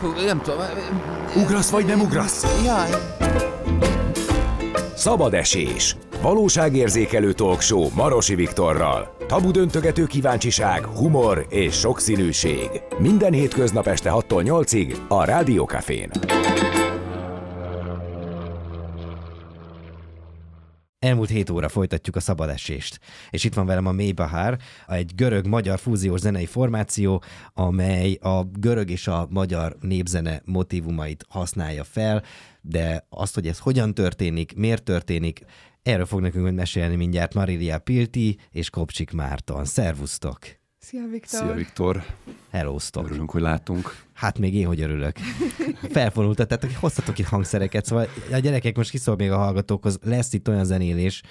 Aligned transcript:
Hú, 0.00 0.08
nem 0.26 0.40
tudom. 0.40 0.60
Ugrasz 1.36 1.70
vagy 1.70 1.86
nem 1.86 2.00
ugrasz? 2.00 2.62
Jaj. 2.64 2.88
Szabad 4.94 5.34
esés. 5.34 5.96
Valóságérzékelő 6.22 7.32
talkshow 7.32 7.88
Marosi 7.94 8.34
Viktorral. 8.34 9.16
Tabu 9.26 9.50
döntögető 9.50 10.04
kíváncsiság, 10.06 10.84
humor 10.84 11.46
és 11.48 11.78
sokszínűség. 11.78 12.68
Minden 12.98 13.32
hétköznap 13.32 13.86
este 13.86 14.10
6-tól 14.14 14.42
8-ig 14.44 14.94
a 15.08 15.24
Rádiókafén. 15.24 16.10
Elmúlt 20.98 21.28
hét 21.28 21.50
óra 21.50 21.68
folytatjuk 21.68 22.16
a 22.16 22.20
szabadesést. 22.20 23.00
És 23.30 23.44
itt 23.44 23.54
van 23.54 23.66
velem 23.66 23.86
a 23.86 23.92
Mélybahár, 23.92 24.58
egy 24.86 25.14
görög-magyar 25.14 25.78
fúziós 25.78 26.20
zenei 26.20 26.46
formáció, 26.46 27.22
amely 27.54 28.14
a 28.14 28.44
görög 28.44 28.90
és 28.90 29.06
a 29.06 29.26
magyar 29.30 29.76
népzene 29.80 30.42
motivumait 30.44 31.24
használja 31.28 31.84
fel, 31.84 32.22
de 32.60 33.06
azt, 33.08 33.34
hogy 33.34 33.46
ez 33.46 33.58
hogyan 33.58 33.94
történik, 33.94 34.56
miért 34.56 34.82
történik, 34.82 35.40
erről 35.82 36.06
fog 36.06 36.20
nekünk 36.20 36.54
mesélni 36.54 36.96
mindjárt 36.96 37.34
Marilia 37.34 37.78
Pilti 37.78 38.38
és 38.50 38.70
Kopcsik 38.70 39.10
Márton. 39.10 39.64
Szervusztok! 39.64 40.38
Szia, 40.78 41.06
Viktor! 41.10 41.40
Szia, 41.40 41.54
Viktor! 41.54 42.04
Hellóztok! 42.50 43.04
Örülünk, 43.06 43.30
hogy 43.30 43.42
látunk. 43.42 44.06
Hát 44.18 44.38
még 44.38 44.54
én, 44.54 44.66
hogy 44.66 44.80
örülök. 44.80 45.16
Felfonultat, 45.90 46.48
tehát 46.48 46.76
hoztatok 46.76 47.18
itt 47.18 47.26
hangszereket, 47.26 47.84
szóval 47.84 48.08
a 48.32 48.38
gyerekek 48.38 48.76
most 48.76 48.90
kiszól 48.90 49.16
még 49.16 49.30
a 49.30 49.36
hallgatókhoz, 49.36 49.98
lesz 50.04 50.32
itt 50.32 50.48
olyan 50.48 50.64
zenélés. 50.64 51.22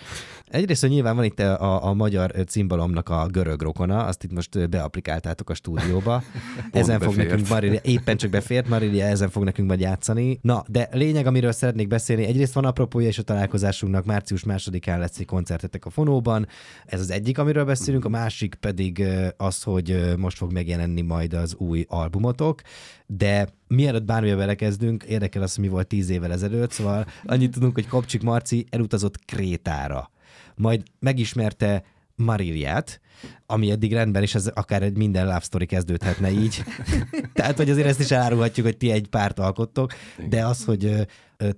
Egyrészt, 0.45 0.81
hogy 0.81 0.89
nyilván 0.89 1.15
van 1.15 1.25
itt 1.25 1.39
a, 1.39 1.85
a 1.85 1.93
magyar 1.93 2.31
cimbalomnak 2.47 3.09
a 3.09 3.27
görög 3.31 3.61
rokona, 3.61 4.05
azt 4.05 4.23
itt 4.23 4.33
most 4.33 4.69
beaplikáltátok 4.69 5.49
a 5.49 5.53
stúdióba. 5.53 6.23
ezen 6.71 6.99
fog 6.99 7.15
befért. 7.15 7.29
nekünk 7.29 7.49
Marilia, 7.49 7.79
éppen 7.83 8.17
csak 8.17 8.29
befért, 8.29 8.67
Marilia 8.67 9.05
ezen 9.05 9.29
fog 9.29 9.43
nekünk 9.43 9.67
majd 9.67 9.79
játszani. 9.79 10.39
Na, 10.41 10.63
de 10.67 10.89
lényeg, 10.91 11.25
amiről 11.25 11.51
szeretnék 11.51 11.87
beszélni, 11.87 12.25
egyrészt 12.25 12.53
van 12.53 12.65
apropója 12.65 13.07
és 13.07 13.17
a 13.17 13.23
találkozásunknak, 13.23 14.05
március 14.05 14.43
másodikán 14.43 14.99
lesz 14.99 15.19
egy 15.19 15.25
koncertetek 15.25 15.85
a 15.85 15.89
Fonóban. 15.89 16.47
Ez 16.85 16.99
az 16.99 17.11
egyik, 17.11 17.37
amiről 17.37 17.65
beszélünk, 17.65 18.05
a 18.05 18.09
másik 18.09 18.55
pedig 18.55 19.03
az, 19.37 19.63
hogy 19.63 20.13
most 20.17 20.37
fog 20.37 20.51
megjelenni 20.51 21.01
majd 21.01 21.33
az 21.33 21.55
új 21.55 21.85
albumotok, 21.87 22.61
de 23.05 23.47
mielőtt 23.67 24.03
bármibe 24.03 24.35
belekezdünk, 24.35 25.03
érdekel 25.03 25.41
az, 25.41 25.55
hogy 25.55 25.63
mi 25.63 25.69
volt 25.69 25.87
tíz 25.87 26.09
évvel 26.09 26.31
ezelőtt, 26.31 26.71
szóval 26.71 27.05
annyit 27.25 27.51
tudunk, 27.51 27.73
hogy 27.73 27.87
Kopcsik 27.87 28.21
Marci 28.21 28.65
elutazott 28.69 29.25
Krétára. 29.25 30.11
Majd 30.55 30.83
megismerte 30.99 31.83
Mariliát, 32.15 33.01
ami 33.45 33.71
eddig 33.71 33.93
rendben 33.93 34.23
is, 34.23 34.35
ez 34.35 34.47
akár 34.47 34.83
egy 34.83 34.97
minden 34.97 35.25
love 35.25 35.39
story 35.39 35.65
kezdődhetne 35.65 36.31
így. 36.31 36.63
Tehát, 37.33 37.57
hogy 37.57 37.69
azért 37.69 37.87
ezt 37.87 37.99
is 37.99 38.11
elárulhatjuk, 38.11 38.65
hogy 38.65 38.77
ti 38.77 38.91
egy 38.91 39.07
párt 39.07 39.39
alkottok, 39.39 39.93
de 40.29 40.45
az, 40.45 40.65
hogy 40.65 41.07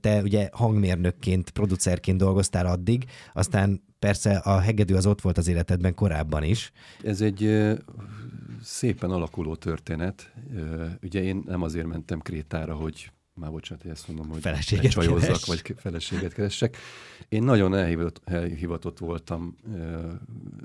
te 0.02 0.22
ugye 0.22 0.50
hangmérnökként, 0.52 1.50
producerként 1.50 2.18
dolgoztál 2.18 2.66
addig, 2.66 3.06
aztán 3.34 3.82
persze 4.00 4.36
a 4.36 4.60
hegedű 4.60 4.94
az 4.94 5.06
ott 5.06 5.22
volt 5.22 5.38
az 5.38 5.48
életedben 5.48 5.96
korábban 5.96 6.44
is. 6.44 6.72
Ez 7.04 7.22
egy 7.22 7.68
szépen 8.62 9.12
alakuló 9.12 9.56
történet. 9.56 10.34
Ugye 11.02 11.24
én 11.24 11.44
nem 11.46 11.62
azért 11.62 11.88
mentem 11.88 12.20
Krétára, 12.20 12.76
hogy 12.76 13.12
már 13.40 13.52
bocsánat, 13.52 13.84
hogy 13.84 13.92
ezt 13.92 14.08
mondom, 14.08 14.30
hogy 14.30 14.42
Feleséget 14.42 14.92
csajozzak, 14.92 15.46
vagy 15.46 15.76
feleséget 15.78 16.34
keressek. 16.34 16.78
Én 17.30 17.44
nagyon 17.44 17.76
elhivatott, 17.76 18.30
elhivatott 18.30 19.00
voltam 19.00 19.56
ö, 19.74 20.12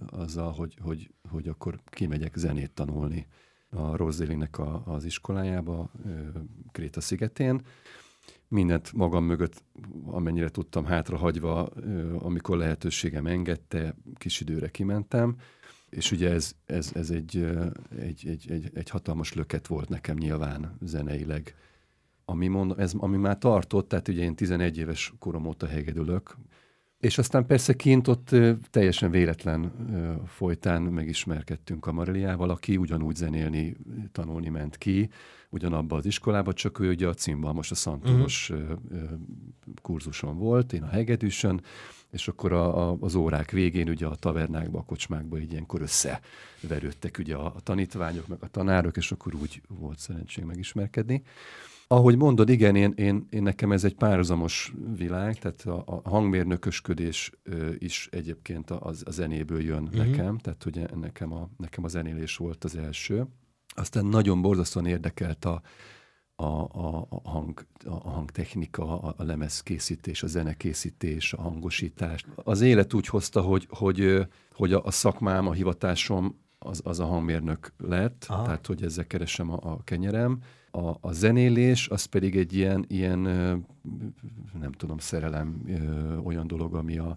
azzal, 0.06 0.52
hogy, 0.52 0.76
hogy, 0.80 1.10
hogy 1.28 1.48
akkor 1.48 1.80
kimegyek 1.84 2.36
zenét 2.36 2.70
tanulni 2.70 3.26
a 3.70 3.96
Rosélinek 3.96 4.58
a, 4.58 4.82
az 4.86 5.04
iskolájába, 5.04 5.90
ö, 6.06 6.10
Kréta 6.72 7.00
szigetén. 7.00 7.60
Mindent 8.48 8.92
magam 8.92 9.24
mögött, 9.24 9.62
amennyire 10.06 10.48
tudtam 10.48 10.84
hátrahagyva, 10.84 11.68
ö, 11.74 12.16
amikor 12.18 12.56
lehetőségem 12.56 13.26
engedte, 13.26 13.94
kis 14.14 14.40
időre 14.40 14.68
kimentem, 14.68 15.36
és 15.94 16.12
ugye 16.12 16.30
ez, 16.30 16.54
ez, 16.66 16.90
ez 16.94 17.10
egy, 17.10 17.46
egy, 17.98 18.26
egy, 18.28 18.46
egy, 18.50 18.70
egy 18.74 18.90
hatalmas 18.90 19.32
löket 19.32 19.66
volt 19.66 19.88
nekem 19.88 20.16
nyilván 20.16 20.78
zeneileg. 20.80 21.54
Ami, 22.24 22.48
mond, 22.48 22.74
ez, 22.78 22.92
ami 22.96 23.16
már 23.16 23.38
tartott, 23.38 23.88
tehát 23.88 24.08
ugye 24.08 24.22
én 24.22 24.34
11 24.34 24.78
éves 24.78 25.12
korom 25.18 25.46
óta 25.46 25.66
hegedülök, 25.66 26.36
és 26.98 27.18
aztán 27.18 27.46
persze 27.46 27.74
kint 27.74 28.08
ott 28.08 28.30
teljesen 28.70 29.10
véletlen 29.10 29.72
folytán 30.26 30.82
megismerkedtünk 30.82 31.86
a 31.86 31.92
Mariliával, 31.92 32.50
aki 32.50 32.76
ugyanúgy 32.76 33.16
zenélni, 33.16 33.76
tanulni 34.12 34.48
ment 34.48 34.76
ki, 34.76 35.08
ugyanabba 35.50 35.96
az 35.96 36.06
iskolába, 36.06 36.52
csak 36.52 36.78
ő 36.78 36.88
ugye 36.88 37.08
a 37.08 37.14
címbal 37.14 37.52
most 37.52 37.70
a 37.70 37.74
szantúros 37.74 38.50
uh-huh. 38.50 38.78
kurzuson 39.82 40.38
volt, 40.38 40.72
én 40.72 40.82
a 40.82 40.88
hegedűsön, 40.88 41.60
és 42.14 42.28
akkor 42.28 42.52
a, 42.52 42.90
a, 42.90 42.96
az 43.00 43.14
órák 43.14 43.50
végén 43.50 43.88
ugye 43.88 44.06
a 44.06 44.14
tavernákba, 44.14 44.78
a 44.78 44.82
kocsmákba 44.82 45.38
így 45.38 45.50
ilyenkor 45.52 45.80
összeverődtek 45.80 47.18
ugye 47.18 47.34
a, 47.34 47.46
a 47.46 47.60
tanítványok, 47.60 48.26
meg 48.26 48.38
a 48.42 48.48
tanárok, 48.48 48.96
és 48.96 49.12
akkor 49.12 49.34
úgy 49.34 49.62
volt 49.68 49.98
szerencség 49.98 50.44
megismerkedni. 50.44 51.22
Ahogy 51.86 52.16
mondod, 52.16 52.48
igen, 52.48 52.76
én, 52.76 52.92
én, 52.96 53.26
én 53.30 53.42
nekem 53.42 53.72
ez 53.72 53.84
egy 53.84 53.94
párhuzamos 53.94 54.72
világ, 54.96 55.38
tehát 55.38 55.60
a, 55.60 55.82
a 55.86 56.08
hangmérnökösködés 56.08 57.30
ö, 57.42 57.70
is 57.78 58.08
egyébként 58.10 58.70
a, 58.70 58.92
a 59.04 59.10
zenéből 59.10 59.62
jön 59.62 59.82
Mhm. 59.82 59.98
uh-huh. 59.98 60.06
nekem, 60.06 60.38
tehát 60.38 60.62
hogy 60.62 60.88
nekem 61.00 61.32
a, 61.32 61.48
nekem 61.56 61.84
a 61.84 61.88
zenélés 61.88 62.36
volt 62.36 62.64
az 62.64 62.76
első. 62.76 63.26
Aztán 63.74 64.06
nagyon 64.06 64.42
borzasztóan 64.42 64.86
érdekelt 64.86 65.44
a, 65.44 65.62
a, 66.36 66.44
a, 66.44 67.06
a, 67.08 67.30
hang, 67.30 67.66
a 67.84 68.10
hangtechnika, 68.10 69.00
a, 69.00 69.14
a 69.16 69.22
lemezkészítés, 69.22 70.22
a 70.22 70.26
zenekészítés, 70.26 71.32
a 71.32 71.40
hangosítás. 71.40 72.24
Az 72.34 72.60
élet 72.60 72.94
úgy 72.94 73.06
hozta, 73.06 73.40
hogy, 73.40 73.66
hogy, 73.70 74.26
hogy 74.52 74.72
a, 74.72 74.84
a 74.84 74.90
szakmám, 74.90 75.46
a 75.46 75.52
hivatásom 75.52 76.42
az, 76.58 76.80
az 76.84 77.00
a 77.00 77.06
hangmérnök 77.06 77.72
lett, 77.78 78.24
Aha. 78.28 78.44
tehát 78.44 78.66
hogy 78.66 78.82
ezzel 78.82 79.06
keresem 79.06 79.50
a, 79.50 79.58
a 79.60 79.82
kenyerem. 79.84 80.38
A, 80.70 80.96
a 81.00 81.12
zenélés 81.12 81.88
az 81.88 82.04
pedig 82.04 82.36
egy 82.36 82.52
ilyen, 82.52 82.84
ilyen 82.88 83.18
nem 84.60 84.72
tudom, 84.76 84.98
szerelem, 84.98 85.62
olyan 86.24 86.46
dolog, 86.46 86.74
ami 86.74 86.98
a, 86.98 87.16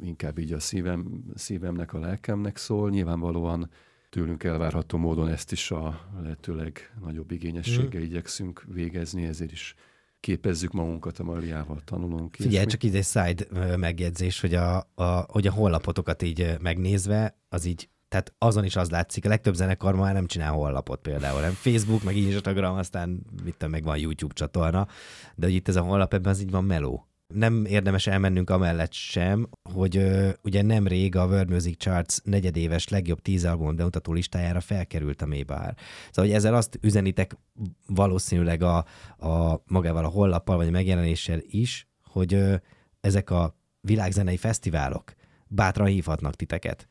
inkább 0.00 0.38
így 0.38 0.52
a 0.52 0.60
szívem, 0.60 1.24
szívemnek, 1.34 1.92
a 1.92 1.98
lelkemnek 1.98 2.56
szól. 2.56 2.90
Nyilvánvalóan 2.90 3.70
tőlünk 4.10 4.44
elvárható 4.44 4.98
módon 4.98 5.28
ezt 5.28 5.52
is 5.52 5.70
a 5.70 6.08
lehetőleg 6.22 6.94
nagyobb 7.00 7.30
igényességgel 7.30 8.02
igyekszünk 8.02 8.64
végezni, 8.68 9.24
ezért 9.24 9.52
is 9.52 9.74
képezzük 10.20 10.72
magunkat 10.72 11.18
a 11.18 11.22
Mariával, 11.22 11.80
tanulunk. 11.84 12.34
Figyelj, 12.34 12.54
ilyesmi. 12.54 12.70
csak 12.70 12.94
egy 12.94 13.04
side 13.04 13.76
megjegyzés, 13.76 14.40
hogy 14.40 14.54
a, 14.54 14.90
a, 14.94 15.04
hogy 15.04 15.46
a 15.46 15.52
honlapotokat 15.52 16.22
így 16.22 16.56
megnézve, 16.60 17.38
az 17.48 17.64
így, 17.64 17.88
tehát 18.08 18.34
azon 18.38 18.64
is 18.64 18.76
az 18.76 18.90
látszik, 18.90 19.24
a 19.24 19.28
legtöbb 19.28 19.54
zenekar 19.54 19.94
már 19.94 20.14
nem 20.14 20.26
csinál 20.26 20.52
honlapot 20.52 21.00
például, 21.00 21.40
nem 21.40 21.52
Facebook, 21.52 22.02
meg 22.02 22.16
Instagram, 22.16 22.76
aztán 22.76 23.08
mit 23.44 23.52
tudom, 23.52 23.70
meg 23.70 23.84
van 23.84 23.98
YouTube 23.98 24.34
csatorna, 24.34 24.86
de 25.34 25.46
hogy 25.46 25.54
itt 25.54 25.68
ez 25.68 25.76
a 25.76 25.82
honlap, 25.82 26.14
ebben 26.14 26.32
az 26.32 26.40
így 26.40 26.50
van 26.50 26.64
meló. 26.64 27.08
Nem 27.34 27.64
érdemes 27.64 28.06
elmennünk 28.06 28.50
amellett 28.50 28.92
sem, 28.92 29.48
hogy 29.74 29.96
ö, 29.96 30.30
ugye 30.42 30.62
nemrég 30.62 31.16
a 31.16 31.26
World 31.26 31.48
Music 31.48 31.76
Charts 31.78 32.16
negyedéves 32.22 32.88
legjobb 32.88 33.20
tíz 33.20 33.44
album 33.44 33.76
bemutató 33.76 34.12
listájára 34.12 34.60
felkerült 34.60 35.22
a 35.22 35.26
Maybach. 35.26 35.74
Szóval, 36.10 36.30
hogy 36.30 36.32
ezzel 36.32 36.54
azt 36.54 36.78
üzenitek 36.80 37.36
valószínűleg 37.86 38.62
a, 38.62 38.76
a 39.18 39.62
magával 39.66 40.04
a 40.04 40.08
honlappal, 40.08 40.56
vagy 40.56 40.66
a 40.66 40.70
megjelenéssel 40.70 41.40
is, 41.42 41.88
hogy 42.02 42.34
ö, 42.34 42.54
ezek 43.00 43.30
a 43.30 43.58
világzenei 43.80 44.36
fesztiválok 44.36 45.14
bátran 45.46 45.86
hívhatnak 45.86 46.34
titeket. 46.34 46.88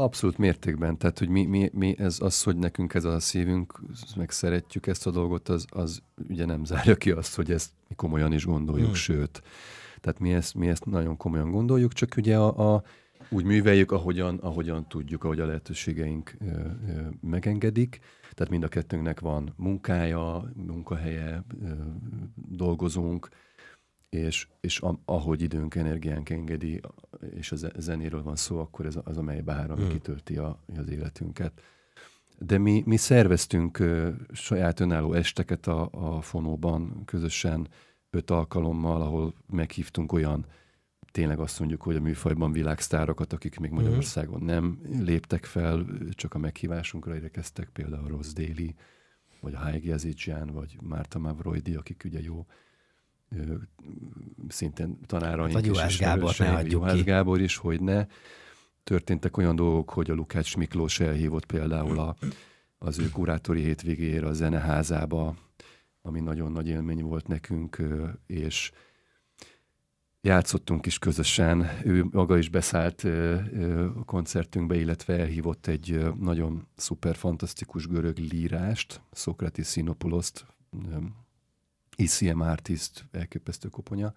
Abszolút 0.00 0.38
mértékben, 0.38 0.98
tehát 0.98 1.18
hogy 1.18 1.28
mi, 1.28 1.44
mi, 1.44 1.70
mi 1.72 1.94
ez 1.98 2.16
az, 2.20 2.42
hogy 2.42 2.56
nekünk 2.56 2.94
ez 2.94 3.04
a 3.04 3.20
szívünk, 3.20 3.80
meg 4.16 4.30
szeretjük 4.30 4.86
ezt 4.86 5.06
a 5.06 5.10
dolgot, 5.10 5.48
az, 5.48 5.64
az 5.68 6.02
ugye 6.28 6.44
nem 6.44 6.64
zárja 6.64 6.96
ki 6.96 7.10
azt, 7.10 7.34
hogy 7.34 7.50
ezt 7.50 7.70
mi 7.88 7.94
komolyan 7.94 8.32
is 8.32 8.44
gondoljuk, 8.44 8.86
Hmm. 8.86 8.94
sőt. 8.94 9.42
Tehát 10.00 10.18
mi 10.18 10.32
ezt, 10.32 10.54
mi 10.54 10.68
ezt 10.68 10.84
nagyon 10.84 11.16
komolyan 11.16 11.50
gondoljuk, 11.50 11.92
csak 11.92 12.14
ugye 12.16 12.36
a, 12.36 12.74
a 12.74 12.82
úgy 13.30 13.44
műveljük, 13.44 13.92
ahogyan, 13.92 14.36
ahogyan 14.36 14.88
tudjuk, 14.88 15.24
ahogy 15.24 15.40
a 15.40 15.46
lehetőségeink 15.46 16.36
ö, 16.40 16.44
ö, 16.44 17.00
megengedik. 17.20 17.98
Tehát 18.20 18.50
mind 18.50 18.62
a 18.62 18.68
kettőnknek 18.68 19.20
van 19.20 19.52
munkája, 19.56 20.52
munkahelye, 20.54 21.44
ö, 21.62 21.68
dolgozunk, 22.34 23.28
és, 24.10 24.48
és 24.60 24.80
a, 24.80 24.98
ahogy 25.04 25.42
időnk, 25.42 25.74
energiánk 25.74 26.30
engedi, 26.30 26.80
és 27.34 27.52
a 27.52 27.56
ze- 27.56 27.72
zenéről 27.80 28.22
van 28.22 28.36
szó, 28.36 28.58
akkor 28.58 28.86
ez 28.86 28.96
a- 28.96 29.02
az, 29.04 29.16
amely 29.16 29.40
bár, 29.40 29.70
ami 29.70 29.80
Hmm. 29.80 29.88
hmm. 29.88 29.92
kitölti 29.98 30.36
a, 30.36 30.58
az 30.76 30.88
életünket. 30.90 31.60
De 32.38 32.58
mi, 32.58 32.82
mi 32.86 32.96
szerveztünk 32.96 33.78
ö, 33.78 34.10
saját 34.32 34.80
önálló 34.80 35.12
esteket 35.12 35.66
a, 35.66 35.88
a 35.92 36.20
fonóban 36.20 37.02
közösen 37.04 37.68
öt 38.10 38.30
alkalommal, 38.30 39.02
ahol 39.02 39.34
meghívtunk 39.46 40.12
olyan 40.12 40.46
tényleg 41.12 41.38
azt 41.38 41.58
mondjuk, 41.58 41.82
hogy 41.82 41.96
a 41.96 42.00
műfajban 42.00 42.52
világsztárokat, 42.52 43.32
akik 43.32 43.58
még 43.58 43.70
Mhm. 43.70 43.80
Magyarországon 43.80 44.42
nem 44.42 44.80
léptek 45.00 45.44
fel, 45.44 45.86
csak 46.10 46.34
a 46.34 46.38
meghívásunkra 46.38 47.14
érkeztek, 47.16 47.68
például 47.68 48.08
Rossz 48.08 48.32
Déli, 48.32 48.74
vagy 49.40 49.54
Haigi 49.54 49.90
Azicsán, 49.92 50.46
vagy 50.52 50.78
Márta 50.82 51.18
Mavroidi, 51.18 51.74
akik 51.74 52.02
ugye 52.04 52.20
jó 52.22 52.46
szintén 54.48 54.98
tanáraink 55.06 55.52
Hát, 55.52 55.52
vagy 55.52 55.66
Juhász 55.66 55.98
Gábor, 55.98 56.34
ne 56.38 56.48
hagyjuk 56.48 56.72
Juhász 56.72 56.94
ki. 56.94 57.02
Gábor 57.02 57.40
is, 57.40 57.56
hogy 57.56 57.80
ne. 57.80 58.06
Történtek 58.84 59.36
olyan 59.36 59.56
dolgok, 59.56 59.90
hogy 59.90 60.10
a 60.10 60.14
Lukács 60.14 60.56
Miklós 60.56 61.00
elhívott 61.00 61.46
például 61.46 61.98
a, 61.98 62.16
az 62.78 62.98
ő 62.98 63.08
kurátori 63.08 63.62
hétvégére 63.62 64.26
a 64.26 64.32
zeneházába, 64.32 65.34
ami 66.02 66.20
nagyon 66.20 66.52
nagy 66.52 66.68
élmény 66.68 67.02
volt 67.02 67.26
nekünk, 67.26 67.82
és 68.26 68.70
játszottunk 70.20 70.86
is 70.86 70.98
közösen. 70.98 71.66
Ő 71.84 72.04
maga 72.10 72.38
is 72.38 72.48
beszállt 72.48 73.04
a 73.96 74.04
koncertünkbe, 74.04 74.76
illetve 74.76 75.18
elhívott 75.18 75.66
egy 75.66 76.04
nagyon 76.20 76.66
szuper, 76.76 77.16
fantasztikus 77.16 77.86
görög 77.86 78.18
lírást, 78.18 79.00
Sokratis 79.12 79.68
Sinopoulos-t, 79.68 80.46
ö, 82.00 82.02
ICM 82.02 82.40
artist, 82.40 83.04
elképesztő 83.10 83.68
koponya. 83.68 84.12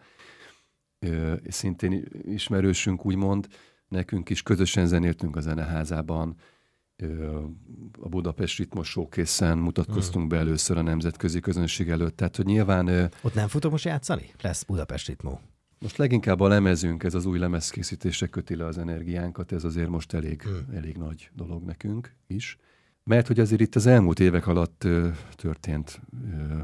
Ö, 1.00 1.34
szintén 1.48 2.06
ismerősünk, 2.24 3.06
úgymond, 3.06 3.48
nekünk 3.88 4.30
is 4.30 4.42
közösen 4.42 4.88
zenéltünk 4.88 5.36
a 5.36 5.42
zeneházában, 5.42 6.36
Ö, 6.96 7.40
a 8.00 8.10
Budapest 8.10 8.58
Ritmos 8.58 8.90
showcase 8.90 9.54
mutatkoztunk 9.54 10.28
be 10.28 10.38
először 10.38 10.78
a 10.78 10.82
nemzetközi 10.82 11.40
közönség 11.40 11.90
előtt, 11.90 12.16
tehát 12.16 12.36
hogy 12.36 12.46
nyilván 12.46 12.88
ö, 12.88 13.06
Ott 13.22 13.34
nem 13.34 13.48
futok 13.48 13.72
most 13.72 13.86
játszani? 13.86 14.30
Lesz 14.42 14.64
Budapest 14.64 15.08
ritmó. 15.08 15.40
most 15.80 15.98
leginkább 15.98 16.40
a 16.40 16.48
lemezünk, 16.48 17.04
ez 17.04 17.14
az 17.14 17.26
új 17.26 17.40
lemezkészítésre 17.40 18.28
köti 18.28 18.56
le 18.56 18.66
az 18.66 18.78
energiánkat, 18.78 19.52
ez 19.52 19.64
azért 19.64 19.90
most 19.90 20.14
elég, 20.14 20.42
Hmm. 20.42 20.76
elég 20.76 20.98
nagy 20.98 21.30
dolog 21.36 21.64
nekünk 21.64 22.16
is. 22.28 22.58
Mert 23.04 23.28
hogy 23.28 23.40
azért 23.40 23.62
itt 23.62 23.76
az 23.76 23.86
elmúlt 23.86 24.20
évek 24.20 24.48
alatt 24.48 24.84
ö, 24.84 25.10
történt 25.36 26.02
ö, 26.32 26.58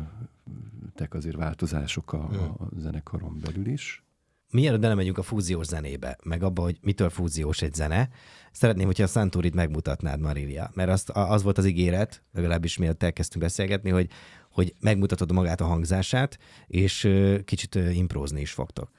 tek 0.95 1.13
azért 1.13 1.35
változások 1.35 2.13
a, 2.13 2.27
Hmm. 2.27 2.39
a 2.39 2.69
zenekaron 2.77 3.39
belül 3.43 3.67
is. 3.67 4.03
Mielőtt 4.51 4.79
belemegyünk 4.79 5.17
a 5.17 5.23
fúziós 5.23 5.65
zenébe, 5.65 6.17
meg 6.23 6.43
abba, 6.43 6.61
hogy 6.61 6.77
mitől 6.81 7.09
fúziós 7.09 7.61
egy 7.61 7.73
zene, 7.73 8.09
szeretném, 8.51 8.85
hogyha 8.85 9.03
a 9.03 9.07
Santurit 9.07 9.53
megmutatnád, 9.53 10.19
Marilia, 10.19 10.71
mert 10.73 10.89
azt, 10.89 11.09
az 11.09 11.43
volt 11.43 11.57
az 11.57 11.65
ígéret, 11.65 12.23
legalábbis 12.31 12.77
mielőtt 12.77 13.03
elkezdtünk 13.03 13.43
beszélgetni, 13.43 13.89
hogy, 13.89 14.09
hogy 14.51 14.75
megmutatod 14.79 15.31
magát 15.31 15.61
a 15.61 15.65
hangzását, 15.65 16.37
és 16.67 17.09
kicsit 17.45 17.75
ö, 17.75 17.89
imprózni 17.89 18.41
is 18.41 18.51
fogtok. 18.51 18.91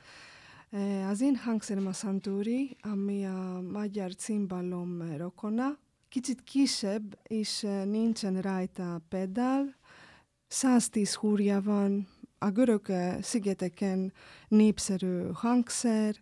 Az 1.09 1.21
én 1.21 1.37
hangszerem 1.37 1.87
a 1.87 1.93
Santuri, 1.93 2.77
ami 2.81 3.25
a 3.27 3.63
magyar 3.73 4.15
cimbalom 4.15 5.17
rokona. 5.17 5.79
Kicsit 6.09 6.43
kisebb, 6.43 7.19
és 7.23 7.67
nincsen 7.85 8.41
rajta 8.41 9.01
pedál. 9.09 9.77
110 10.53 11.15
húrja 11.15 11.61
van, 11.63 12.09
a 12.39 12.51
görög 12.51 12.87
szigeteken 13.21 14.13
népszerű 14.49 15.23
hangszer. 15.33 16.15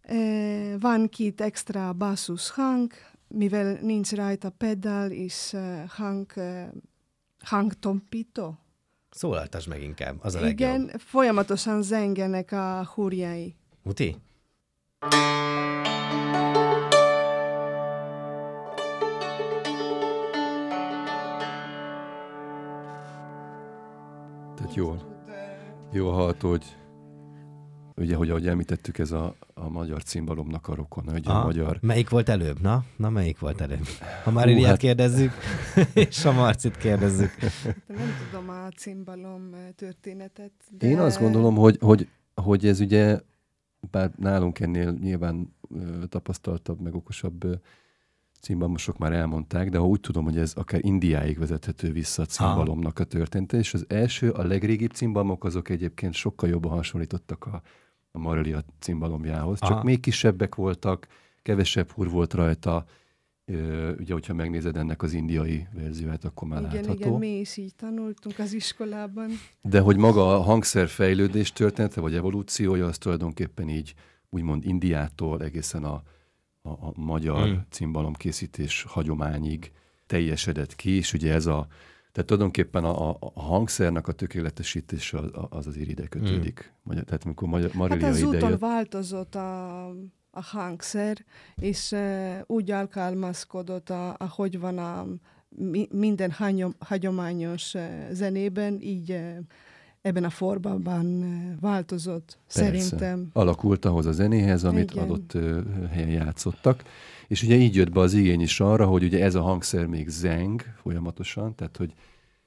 Eh, 0.00 0.74
Van 0.80 1.08
két 1.08 1.40
extra 1.40 1.92
bassus 1.92 2.50
hang, 2.50 2.92
mivel 3.28 3.78
nincs 3.80 4.12
rajta 4.12 4.50
pedál, 4.50 5.10
és 5.10 5.52
eh, 5.52 5.82
hang, 5.88 6.26
eh, 6.34 6.68
hangtompító. 7.44 8.58
Szólaltasd 9.10 9.68
meg 9.68 9.82
inkább, 9.82 10.16
az 10.20 10.34
a 10.34 10.40
legjobb. 10.40 10.58
Igen, 10.58 10.90
folyamatosan 10.98 11.82
zengenek 11.82 12.52
a 12.52 12.84
húrjai. 12.94 13.56
Muti? 13.82 14.16
Tehát 14.98 16.63
jól, 24.74 25.24
jól 25.92 26.12
hallható, 26.12 26.50
hogy 26.50 26.64
ugye, 27.96 28.16
hogy 28.16 28.30
ahogy 28.30 28.48
említettük, 28.48 28.98
ez 28.98 29.10
a, 29.10 29.34
a 29.54 29.68
magyar 29.68 30.02
cimbalomnak 30.02 30.68
a 30.68 30.74
rokona, 30.74 31.12
ugye 31.12 31.30
a 31.30 31.34
Aha. 31.34 31.44
magyar 31.44 31.78
Melyik 31.82 32.08
volt 32.10 32.28
előbb? 32.28 32.60
Na, 32.60 32.84
na 32.96 33.10
melyik 33.10 33.38
volt 33.38 33.60
előbb? 33.60 33.86
Ha 34.24 34.30
Mariliát 34.30 34.68
hát- 34.68 34.78
kérdezzük, 34.78 35.32
és 35.94 36.24
a 36.24 36.32
Marcit 36.32 36.76
kérdezzük. 36.76 37.30
Nem 37.86 38.08
tudom 38.30 38.48
a 38.48 38.68
cimbalom 38.76 39.54
eh, 39.54 39.60
történetet. 39.76 40.52
De 40.70 40.86
Én 40.86 40.98
azt 40.98 41.20
gondolom, 41.20 41.54
hogy, 41.54 41.78
hogy, 41.80 42.08
hogy 42.34 42.66
ez 42.66 42.80
ugye, 42.80 43.20
bár 43.90 44.10
nálunk 44.16 44.60
ennél 44.60 44.90
nyilván 45.00 45.56
ö, 45.74 46.06
tapasztaltabb, 46.06 46.80
meg 46.80 46.94
okosabb 46.94 47.60
ö, 48.44 48.52
cimbalmosok 48.52 48.98
már 48.98 49.12
elmondták, 49.12 49.68
de 49.68 49.78
ha 49.78 49.86
úgy 49.86 50.00
tudom, 50.00 50.24
hogy 50.24 50.38
ez 50.38 50.52
akár 50.54 50.84
Indiáig 50.84 51.38
vezethető 51.38 51.92
vissza 51.92 52.22
a 52.22 52.26
cimbalomnak 52.26 52.98
a 52.98 53.04
története, 53.04 53.56
és 53.56 53.74
az 53.74 53.84
első, 53.88 54.30
a 54.30 54.44
legrégibb 54.44 54.90
cimbalmok 54.90 55.44
azok 55.44 55.68
egyébként 55.68 56.14
sokkal 56.14 56.48
jobban 56.48 56.72
hasonlítottak 56.72 57.46
a, 57.46 57.62
a 58.12 58.18
Marelia 58.18 58.64
cimbalomjához, 58.78 59.58
csak 59.60 59.70
Aha. 59.70 59.82
még 59.82 60.00
kisebbek 60.00 60.54
voltak, 60.54 61.06
kevesebb 61.42 61.90
húr 61.90 62.10
volt 62.10 62.34
rajta, 62.34 62.84
ö, 63.44 63.92
ugye, 63.98 64.12
hogyha 64.12 64.34
megnézed 64.34 64.76
ennek 64.76 65.02
az 65.02 65.12
indiai 65.12 65.66
verzióját, 65.72 66.24
akkor 66.24 66.48
már 66.48 66.60
Igen, 66.60 66.74
látható. 66.74 66.98
igen, 66.98 67.12
mi 67.12 67.38
is 67.38 67.56
így 67.56 67.74
tanultunk 67.74 68.38
az 68.38 68.52
iskolában. 68.52 69.30
De 69.60 69.80
hogy 69.80 69.96
maga 69.96 70.36
a 70.36 70.40
hangszer 70.40 70.88
fejlődés 70.88 71.52
története, 71.52 72.00
vagy 72.00 72.14
evolúciója, 72.14 72.86
az 72.86 72.98
tulajdonképpen 72.98 73.68
így 73.68 73.94
úgymond 74.30 74.64
Indiától 74.64 75.42
egészen 75.42 75.84
a, 75.84 76.02
a, 76.64 76.70
a 76.70 76.92
magyar 76.94 77.46
Mm. 77.46 77.50
mm. 77.50 77.56
cimbalomkészítés 77.70 78.82
hagyományig 78.82 79.72
teljesedett 80.06 80.76
ki, 80.76 80.90
és 80.90 81.12
ugye 81.12 81.32
ez 81.32 81.46
a, 81.46 81.66
tehát 82.12 82.28
tulajdonképpen 82.28 82.84
a, 82.84 83.10
a, 83.10 83.16
a 83.34 83.42
hangszernek 83.42 84.08
a 84.08 84.12
tökéletesítése 84.12 85.18
az 85.18 85.30
az, 85.50 85.66
azért 85.66 85.88
ide 85.88 86.06
kötődik. 86.06 86.72
Mm. 86.72 86.76
Magyar, 86.82 87.04
tehát 87.04 87.24
amikor 87.24 87.48
Magyar, 87.48 87.68
Hát 87.68 87.78
Marilia 87.78 88.08
az 88.08 88.22
úton 88.22 88.34
idejött, 88.34 88.58
változott 88.58 89.34
a, 89.34 89.86
a 90.30 90.42
hangszer, 90.42 91.24
és 91.54 91.90
uh, 91.90 92.38
úgy 92.46 92.70
alkalmazkodott, 92.70 93.90
a, 93.90 94.16
ahogy 94.18 94.60
van 94.60 94.78
a 94.78 95.06
mi, 95.48 95.88
minden 95.90 96.30
hanyom, 96.30 96.74
hagyományos 96.78 97.74
zenében, 98.10 98.80
így 98.80 99.20
ebben 100.04 100.24
a 100.24 100.30
formában 100.30 101.24
változott, 101.60 102.38
Persze. 102.54 102.80
szerintem. 102.80 103.30
alakult 103.32 103.84
ahhoz 103.84 104.06
a 104.06 104.12
zenéhez, 104.12 104.64
amit 104.64 104.90
Igen. 104.90 105.04
Adott 105.04 105.34
ö, 105.34 105.60
helyen 105.90 106.08
játszottak. 106.08 106.82
És 107.28 107.42
ugye 107.42 107.54
így 107.56 107.74
jött 107.74 107.92
be 107.92 108.00
az 108.00 108.12
igény 108.14 108.40
is 108.40 108.60
arra, 108.60 108.86
hogy 108.86 109.02
ugye 109.04 109.24
ez 109.24 109.34
a 109.34 109.40
hangszer 109.42 109.86
még 109.86 110.08
zeng 110.08 110.62
folyamatosan, 110.82 111.54
tehát 111.54 111.76
hogy 111.76 111.92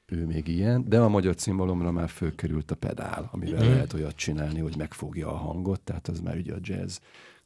ő 0.06 0.26
még 0.26 0.48
ilyen, 0.48 0.84
de 0.90 1.00
a 1.00 1.10
magyar 1.10 1.36
cimbalomra 1.36 1.92
már 1.92 2.10
fölkerült 2.10 2.72
a 2.72 2.76
pedál, 2.76 3.30
amivel 3.32 3.62
Mhm. 3.64 3.72
lehet 3.72 3.94
olyat 3.94 4.16
csinálni, 4.16 4.60
hogy 4.60 4.76
megfogja 4.78 5.28
a 5.28 5.36
hangot, 5.38 5.82
tehát 5.82 6.08
az 6.08 6.20
már 6.20 6.38
ugye 6.38 6.54
a 6.54 6.58
jazz 6.62 6.98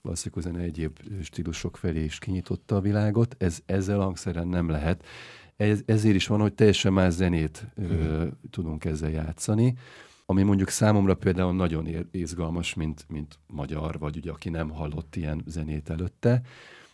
klasszikus 0.02 0.44
zene 0.44 0.60
egyéb 0.60 1.00
stílusok 1.22 1.78
felé 1.78 2.04
is 2.04 2.18
kinyitotta 2.18 2.76
a 2.76 2.82
világot. 2.82 3.36
Ez, 3.38 3.60
ezzel 3.66 4.00
a 4.00 4.04
hangszerrel 4.04 4.44
nem 4.44 4.70
lehet. 4.70 5.06
Ez, 5.58 5.80
ezért 5.86 6.16
is 6.16 6.28
van, 6.28 6.40
hogy 6.40 6.54
teljesen 6.54 6.94
más 6.94 7.14
zenét 7.14 7.66
ö, 7.76 8.26
tudunk 8.50 8.86
ezzel 8.86 9.10
játszani 9.10 9.78
ami 10.32 10.44
mondjuk 10.44 10.70
számomra 10.70 11.16
például 11.16 11.54
nagyon 11.54 12.08
izgalmas, 12.12 12.74
mint, 12.74 13.06
mint 13.10 13.40
magyar, 13.48 14.00
vagy 14.00 14.18
ugye 14.18 14.32
aki 14.32 14.50
nem 14.50 14.70
hallott 14.70 15.16
ilyen 15.16 15.44
zenét 15.46 15.90
előtte, 15.90 16.42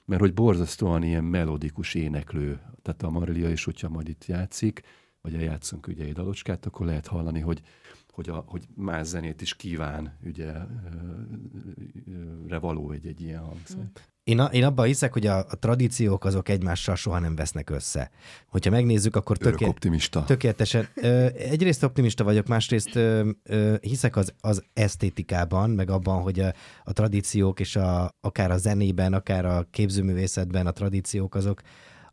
mert 0.05 0.21
hogy 0.21 0.33
borzasztóan 0.33 1.03
ilyen 1.03 1.23
melodikus 1.23 1.93
éneklő, 1.93 2.59
tehát 2.81 3.03
a 3.03 3.09
Marilia 3.09 3.49
is, 3.49 3.63
hogyha 3.63 3.89
majd 3.89 4.07
itt 4.07 4.25
játszik, 4.25 4.81
vagy 5.21 5.33
eljátszunk 5.33 5.87
ugye 5.87 6.05
egy 6.05 6.13
dalocskát, 6.13 6.65
akkor 6.65 6.85
lehet 6.85 7.07
hallani, 7.07 7.39
hogy, 7.39 7.61
hogy, 8.09 8.29
a, 8.29 8.43
hogy 8.47 8.67
más 8.75 9.07
zenét 9.07 9.41
is 9.41 9.55
kíván, 9.55 10.17
ugye, 10.25 10.53
re 12.47 12.57
való 12.57 12.91
egy, 12.91 13.07
egy 13.07 13.21
ilyen 13.21 13.43
hangszer. 13.43 13.89
Én, 14.27 14.39
a, 14.39 14.45
én 14.45 14.63
abban 14.63 14.85
hiszek, 14.85 15.13
hogy 15.13 15.27
a, 15.27 15.37
a 15.37 15.55
tradíciók 15.59 16.25
azok 16.25 16.49
egymással 16.49 16.95
soha 16.95 17.19
nem 17.19 17.35
vesznek 17.35 17.69
össze. 17.69 18.09
Hogyha 18.49 18.71
megnézzük, 18.71 19.15
akkor 19.15 19.37
töké, 19.37 19.65
optimista. 19.65 20.23
tökéletesen. 20.23 20.87
Ö, 20.95 21.25
egyrészt 21.37 21.83
optimista 21.83 22.23
vagyok, 22.23 22.47
másrészt 22.47 22.95
ö, 22.95 23.29
ö, 23.43 23.75
hiszek 23.81 24.15
az, 24.15 24.33
az 24.41 24.63
esztétikában, 24.73 25.69
meg 25.69 25.89
abban, 25.89 26.21
hogy 26.21 26.39
a, 26.39 26.53
a 26.83 26.93
tradíciók 26.93 27.59
és 27.59 27.75
a, 27.75 28.15
akár 28.21 28.51
a 28.51 28.57
zenében, 28.57 29.13
akár 29.13 29.45
a 29.45 29.67
képzőművészetben 29.71 30.67
a 30.67 30.71
tradíciók 30.71 31.35
azok 31.35 31.61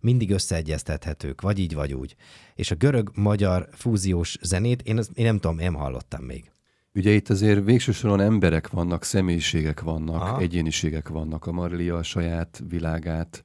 mindig 0.01 0.31
összeegyeztethetők, 0.31 1.41
vagy 1.41 1.59
így, 1.59 1.75
vagy 1.75 1.95
úgy. 1.95 2.17
És 2.55 2.71
a 2.71 2.75
görög-magyar 2.75 3.69
fúziós 3.73 4.37
zenét 4.43 4.83
én, 4.83 4.99
az, 4.99 5.11
én 5.15 5.25
nem 5.25 5.39
tudom, 5.39 5.57
nem 5.57 5.75
hallottam 5.75 6.23
még. 6.25 6.54
Ugye 6.97 7.11
itt 7.11 7.29
azért 7.29 7.65
végső 7.65 7.93
soron 7.93 8.21
emberek 8.21 8.69
vannak, 8.69 9.05
személyiségek 9.05 9.81
vannak, 9.81 10.23
Aha. 10.23 10.41
Egyéniségek 10.41 11.09
vannak. 11.09 11.47
A 11.47 11.53
Marilia 11.53 11.97
a 11.97 12.03
saját 12.03 12.63
világát 12.69 13.45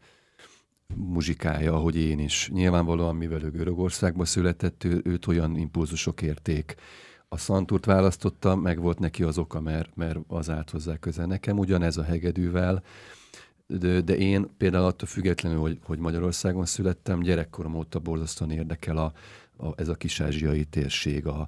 muzsikálja, 0.96 1.74
ahogy 1.74 1.96
én 1.96 2.20
is. 2.20 2.50
Nyilvánvalóan, 2.54 3.16
mivel 3.16 3.44
ő 3.44 3.52
Görögországba 3.52 4.26
született, 4.26 4.84
ő, 4.84 5.02
őt 5.04 5.28
olyan 5.28 5.58
impulzusok 5.58 6.22
érték. 6.22 6.76
A 7.28 7.38
Szantúrt 7.38 7.86
választotta, 7.86 8.56
meg 8.56 8.80
volt 8.80 9.00
neki 9.00 9.24
az 9.24 9.38
oka, 9.38 9.62
mert, 9.62 9.96
mert 9.96 10.20
az 10.28 10.50
állt 10.50 10.70
hozzá 10.70 10.98
közel. 10.98 11.26
Nekem 11.26 11.58
ugyanez 11.58 11.98
a 11.98 12.04
hegedűvel, 12.04 12.84
de, 13.68 14.02
de 14.02 14.18
én 14.18 14.50
például 14.58 14.86
attól 14.86 15.08
függetlenül, 15.08 15.60
hogy, 15.60 15.80
hogy 15.84 16.00
Magyarországon 16.00 16.66
születtem, 16.66 17.20
gyerekkorom 17.20 17.76
óta 17.76 18.00
borzasztóan 18.00 18.52
érdekel 18.52 18.98
a 18.98 19.14
a, 19.60 19.74
ez 19.76 19.88
a 19.88 19.96
kisázsiai 19.96 20.64
térség, 20.64 21.28
a, 21.28 21.48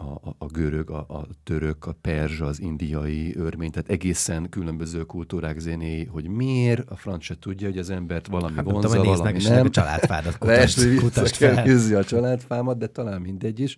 a, 0.00 0.34
a 0.38 0.46
görög, 0.46 0.90
a, 0.90 0.98
a 0.98 1.26
török, 1.42 1.86
a 1.86 1.92
perzsa, 2.00 2.46
az 2.46 2.60
indiai 2.60 3.36
örmény, 3.36 3.70
tehát 3.70 3.88
egészen 3.88 4.48
különböző 4.48 5.04
kultúrák 5.04 5.58
zenéi, 5.58 6.04
hogy 6.04 6.28
miért, 6.28 6.90
a 6.90 6.96
franc 6.96 7.22
se 7.22 7.38
tudja, 7.38 7.68
hogy 7.68 7.78
az 7.78 7.90
embert 7.90 8.26
valami 8.26 8.54
hát, 8.54 8.64
vonza, 8.64 8.88
tudom, 8.88 9.16
valami 9.16 9.42
nem. 9.42 9.66
a 9.66 9.70
családfádat 9.70 10.38
kutasd, 10.38 10.98
kutasd 10.98 11.34
fel. 11.34 11.96
a 11.96 12.04
családfámat, 12.04 12.78
de 12.78 12.86
talán 12.86 13.20
mindegy 13.20 13.60
is. 13.60 13.76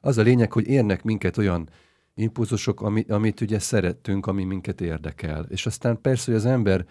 Az 0.00 0.18
a 0.18 0.22
lényeg, 0.22 0.52
hogy 0.52 0.66
érnek 0.66 1.02
minket 1.02 1.36
olyan 1.36 1.68
impulzusok, 2.14 2.80
ami, 2.80 3.04
amit 3.08 3.40
ugye 3.40 3.58
szerettünk, 3.58 4.26
ami 4.26 4.44
minket 4.44 4.80
érdekel. 4.80 5.46
És 5.48 5.66
aztán 5.66 6.00
persze, 6.00 6.24
hogy 6.24 6.40
az 6.40 6.46
ember 6.46 6.86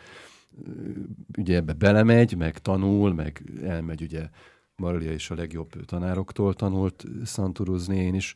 ugye 1.38 1.56
ebbe 1.56 1.74
belemegy, 1.74 2.38
meg 2.38 2.58
tanul, 2.58 3.14
meg 3.14 3.44
elmegy 3.64 4.02
ugye 4.02 4.30
Marlia 4.80 5.12
is 5.12 5.30
a 5.30 5.36
legjobb 5.36 5.86
tanároktól 5.86 6.54
tanult 6.54 7.06
szanturozni, 7.24 7.98
én 7.98 8.14
is, 8.14 8.36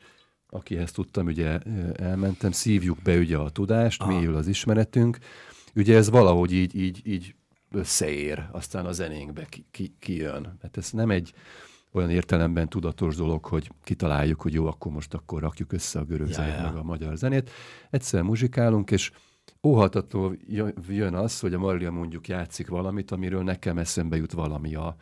akihez 0.49 0.91
tudtam, 0.91 1.25
ugye 1.25 1.59
elmentem, 1.95 2.51
szívjuk 2.51 3.01
be 3.01 3.17
ugye 3.17 3.37
a 3.37 3.49
tudást, 3.49 4.01
Aha. 4.01 4.11
mélyül 4.11 4.35
az 4.35 4.47
ismeretünk. 4.47 5.17
Ugye 5.75 5.95
ez 5.95 6.09
valahogy 6.09 6.53
így, 6.53 6.75
így, 6.75 7.01
így 7.03 7.35
összeér, 7.71 8.47
aztán 8.51 8.85
a 8.85 8.91
zenénkbe 8.91 9.45
ki, 9.45 9.65
ki, 9.71 9.95
kijön. 9.99 10.57
Hát 10.61 10.77
ez 10.77 10.91
nem 10.91 11.11
egy 11.11 11.33
olyan 11.91 12.09
értelemben 12.09 12.69
tudatos 12.69 13.15
dolog, 13.15 13.45
hogy 13.45 13.69
kitaláljuk, 13.83 14.41
hogy 14.41 14.53
jó, 14.53 14.65
akkor 14.65 14.91
most 14.91 15.13
akkor 15.13 15.41
rakjuk 15.41 15.71
össze 15.71 15.99
a 15.99 16.03
görög 16.03 16.27
ja, 16.27 16.33
zenét, 16.33 16.55
ja. 16.55 16.61
meg 16.61 16.75
a 16.75 16.83
magyar 16.83 17.15
zenét. 17.15 17.49
Egyszer 17.89 18.21
muzsikálunk, 18.21 18.91
és 18.91 19.11
óhatatlanul 19.63 20.37
jön 20.89 21.13
az, 21.13 21.39
hogy 21.39 21.53
a 21.53 21.59
Marlia 21.59 21.91
mondjuk 21.91 22.27
játszik 22.27 22.67
valamit, 22.67 23.11
amiről 23.11 23.43
nekem 23.43 23.77
eszembe 23.77 24.15
jut 24.15 24.31
valami 24.31 24.75
a, 24.75 24.95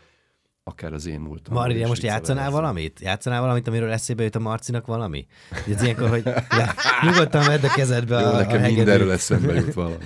akár 0.63 0.94
az 0.94 1.06
én 1.06 1.20
múltam. 1.20 1.53
Maria, 1.53 1.88
most 1.88 2.03
játszanál 2.03 2.44
lesz. 2.44 2.53
valamit? 2.53 3.00
Játszanál 3.00 3.41
valamit, 3.41 3.68
amiről 3.68 3.91
eszébe 3.91 4.24
jut 4.24 4.36
a 4.36 4.39
Marcinak 4.39 4.86
valami? 4.86 5.27
Ez 5.70 5.82
ilyenkor, 5.82 6.10
hogy 6.10 6.24
le, 6.24 6.75
nyugodtan 7.01 7.46
vedd 7.46 7.63
a 7.63 7.74
kezedbe 7.74 8.20
Jó, 8.20 8.27
a, 8.27 8.38
nekem 8.38 8.63
a 8.63 8.68
mindenről 8.68 9.12
eszembe 9.12 9.53
jut 9.53 9.74
valami. 9.74 10.06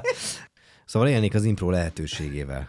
szóval 0.84 1.08
élnék 1.08 1.34
az 1.34 1.44
impro 1.44 1.70
lehetőségével. 1.70 2.68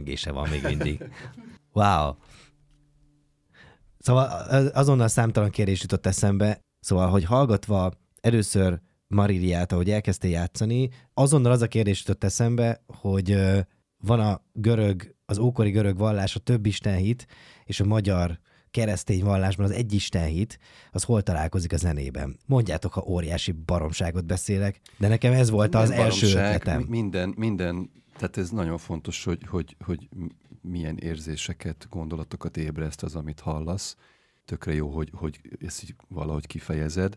Zengése 0.00 0.32
van 0.32 0.48
még 0.48 0.62
mindig. 0.62 1.04
Wow. 1.72 2.14
Szóval 3.98 4.26
azonnal 4.72 5.08
számtalan 5.08 5.50
kérdés 5.50 5.80
jutott 5.80 6.06
eszembe, 6.06 6.60
szóval, 6.80 7.08
hogy 7.08 7.24
hallgatva 7.24 7.92
először 8.20 8.80
Mariliát, 9.06 9.72
ahogy 9.72 9.90
elkezdte 9.90 10.28
játszani, 10.28 10.88
azonnal 11.14 11.52
az 11.52 11.62
a 11.62 11.66
kérdés 11.66 11.98
jutott 11.98 12.24
eszembe, 12.24 12.84
hogy 12.86 13.36
van 13.98 14.20
a 14.20 14.42
görög, 14.52 15.14
az 15.26 15.38
ókori 15.38 15.70
görög 15.70 15.96
vallás, 15.96 16.36
a 16.36 16.40
több 16.40 16.66
istenhit, 16.66 17.26
és 17.64 17.80
a 17.80 17.84
magyar 17.84 18.38
keresztény 18.70 19.24
vallásban 19.24 19.66
az 19.66 19.72
egy 19.72 19.92
istenhit, 19.92 20.58
az 20.90 21.02
hol 21.02 21.22
találkozik 21.22 21.72
a 21.72 21.76
zenében? 21.76 22.38
Mondjátok, 22.46 22.92
ha 22.92 23.04
óriási 23.06 23.52
baromságot 23.52 24.24
beszélek, 24.24 24.80
de 24.98 25.08
nekem 25.08 25.32
ez 25.32 25.50
volt 25.50 25.74
az 25.74 25.90
első 25.90 26.26
ötletem. 26.26 26.82
Minden, 26.82 27.34
minden 27.36 27.90
tehát 28.12 28.36
ez 28.36 28.50
nagyon 28.50 28.78
fontos, 28.78 29.24
hogy, 29.24 29.46
hogy, 29.46 29.76
hogy 29.84 30.08
milyen 30.60 30.96
érzéseket, 30.96 31.86
gondolatokat 31.90 32.56
ébreszt 32.56 33.02
az, 33.02 33.16
amit 33.16 33.40
hallasz. 33.40 33.96
Tökre 34.44 34.74
jó, 34.74 34.88
hogy, 34.88 35.10
hogy 35.14 35.40
ezt 35.60 35.82
így 35.82 35.94
valahogy 36.08 36.46
kifejezed. 36.46 37.16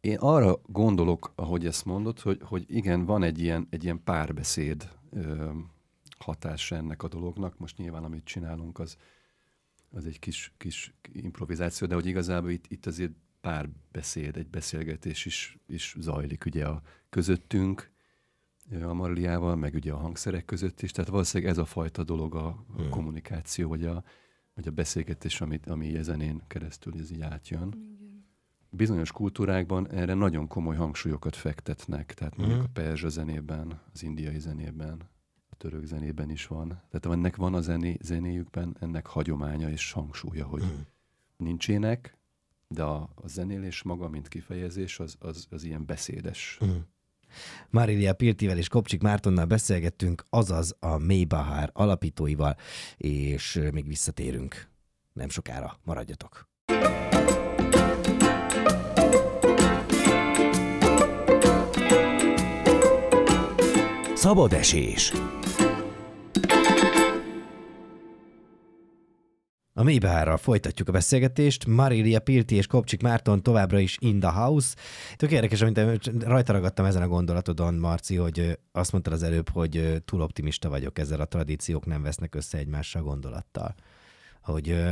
Én 0.00 0.16
arra 0.18 0.60
gondolok, 0.66 1.32
ahogy 1.34 1.66
ezt 1.66 1.84
mondod, 1.84 2.20
hogy, 2.20 2.40
hogy 2.44 2.64
igen, 2.68 3.04
van 3.04 3.22
egy 3.22 3.38
ilyen, 3.38 3.66
egy 3.70 3.84
ilyen 3.84 4.04
párbeszéd 4.04 4.90
ö, 5.10 5.50
hatása 6.18 6.76
ennek 6.76 7.02
a 7.02 7.08
dolognak. 7.08 7.58
Most 7.58 7.76
nyilván, 7.76 8.04
amit 8.04 8.24
csinálunk, 8.24 8.78
az, 8.78 8.96
az 9.90 10.06
egy 10.06 10.18
kis, 10.18 10.52
kis 10.56 10.94
improvizáció, 11.12 11.86
de 11.86 11.94
hogy 11.94 12.06
igazából 12.06 12.50
itt, 12.50 12.64
itt 12.68 12.86
azért 12.86 13.12
párbeszéd, 13.40 14.36
egy 14.36 14.48
beszélgetés 14.48 15.24
is, 15.24 15.58
is 15.66 15.96
zajlik 15.98 16.44
ugye 16.44 16.66
a 16.66 16.82
közöttünk, 17.08 17.90
a 18.78 18.92
Marliával, 18.92 19.56
meg 19.56 19.74
ugye 19.74 19.92
a 19.92 19.96
hangszerek 19.96 20.44
között 20.44 20.82
is, 20.82 20.90
tehát 20.90 21.10
valószínűleg 21.10 21.52
ez 21.52 21.58
a 21.58 21.64
fajta 21.64 22.04
dolog 22.04 22.34
a, 22.34 22.64
hmm. 22.76 22.88
kommunikáció, 22.88 23.68
vagy 23.68 23.84
a, 23.84 24.04
vagy 24.54 24.68
a 24.68 24.70
beszélgetés, 24.70 25.40
amit, 25.40 25.66
ami 25.66 25.96
ezenén 25.96 26.42
keresztül 26.46 26.92
ez 26.98 27.10
így 27.10 27.20
átjön. 27.20 27.68
Igen. 27.68 28.28
Bizonyos 28.70 29.12
kultúrákban 29.12 29.90
erre 29.90 30.14
nagyon 30.14 30.46
komoly 30.46 30.76
hangsúlyokat 30.76 31.36
fektetnek, 31.36 32.14
tehát 32.14 32.36
mondjuk 32.36 32.58
hmm. 32.58 32.66
a 32.68 32.72
perzsa 32.72 33.08
zenében, 33.08 33.80
az 33.92 34.02
indiai 34.02 34.38
zenében, 34.38 35.08
a 35.48 35.56
török 35.56 35.84
zenében 35.84 36.30
is 36.30 36.46
van. 36.46 36.68
Tehát 36.68 37.18
ennek 37.18 37.36
van 37.36 37.54
a 37.54 37.60
zené, 37.60 37.96
zenéjükben 38.00 38.76
ennek 38.80 39.06
hagyománya 39.06 39.70
és 39.70 39.92
hangsúlya, 39.92 40.46
hogy 40.46 40.62
hmm. 40.62 40.86
nincs 41.36 41.68
ének, 41.68 42.18
de 42.68 42.82
a, 42.82 43.10
a 43.14 43.28
zenélés 43.28 43.82
maga, 43.82 44.08
mint 44.08 44.28
kifejezés, 44.28 45.00
az, 45.00 45.16
az, 45.18 45.46
az 45.50 45.64
ilyen 45.64 45.86
beszédes. 45.86 46.56
Hmm 46.58 46.84
Marilia 47.70 48.12
Pirtivel 48.12 48.58
és 48.58 48.68
Kopcsik 48.68 49.02
Mártonnal 49.02 49.44
beszélgettünk, 49.44 50.24
azaz 50.30 50.76
a 50.80 50.98
Maybahar 50.98 51.70
alapítóival, 51.72 52.56
és 52.96 53.60
még 53.72 53.86
visszatérünk. 53.86 54.68
Nem 55.12 55.28
sokára, 55.28 55.78
maradjatok! 55.84 56.48
Szabad 64.14 64.52
esés. 64.52 65.12
A 69.80 69.82
Mélybehárral 69.82 70.36
folytatjuk 70.36 70.88
a 70.88 70.92
beszélgetést. 70.92 71.66
Marilia 71.66 72.20
Pilti 72.20 72.54
és 72.54 72.66
Kopcsik 72.66 73.02
Márton 73.02 73.42
továbbra 73.42 73.78
is 73.78 73.96
in 74.00 74.20
the 74.20 74.30
house. 74.30 74.76
Tök 75.16 75.30
érdekes, 75.30 75.60
amit 75.60 76.10
rajta 76.24 76.52
ragadtam 76.52 76.84
ezen 76.84 77.02
a 77.02 77.08
gondolatodon, 77.08 77.74
Marci, 77.74 78.16
hogy 78.16 78.58
azt 78.72 78.92
mondtad 78.92 79.12
az 79.12 79.22
előbb, 79.22 79.48
hogy 79.48 80.02
túl 80.04 80.20
optimista 80.20 80.68
vagyok 80.68 80.98
ezzel, 80.98 81.20
a 81.20 81.24
tradíciók 81.24 81.86
nem 81.86 82.02
vesznek 82.02 82.34
össze 82.34 82.58
egymással 82.58 83.02
gondolattal. 83.02 83.74
Hogy 84.42 84.84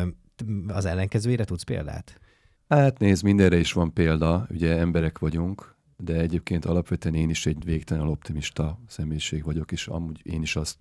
az 0.67 0.85
ellenkezőjére 0.85 1.45
tudsz 1.45 1.63
példát? 1.63 2.21
Hát 2.69 2.99
nézd, 2.99 3.25
mindenre 3.25 3.57
is 3.57 3.73
van 3.73 3.93
példa, 3.93 4.47
ugye 4.51 4.77
emberek 4.77 5.19
vagyunk, 5.19 5.77
de 5.97 6.15
egyébként 6.15 6.65
alapvetően 6.65 7.15
én 7.15 7.31
is 7.31 7.47
egy 7.47 7.65
végtelen 7.65 8.07
optimista 8.07 8.79
személyiség 8.87 9.45
vagyok, 9.45 9.73
és 9.73 9.89
amúgy 9.89 10.21
én 10.23 10.43
is 10.43 10.57
azt 10.57 10.77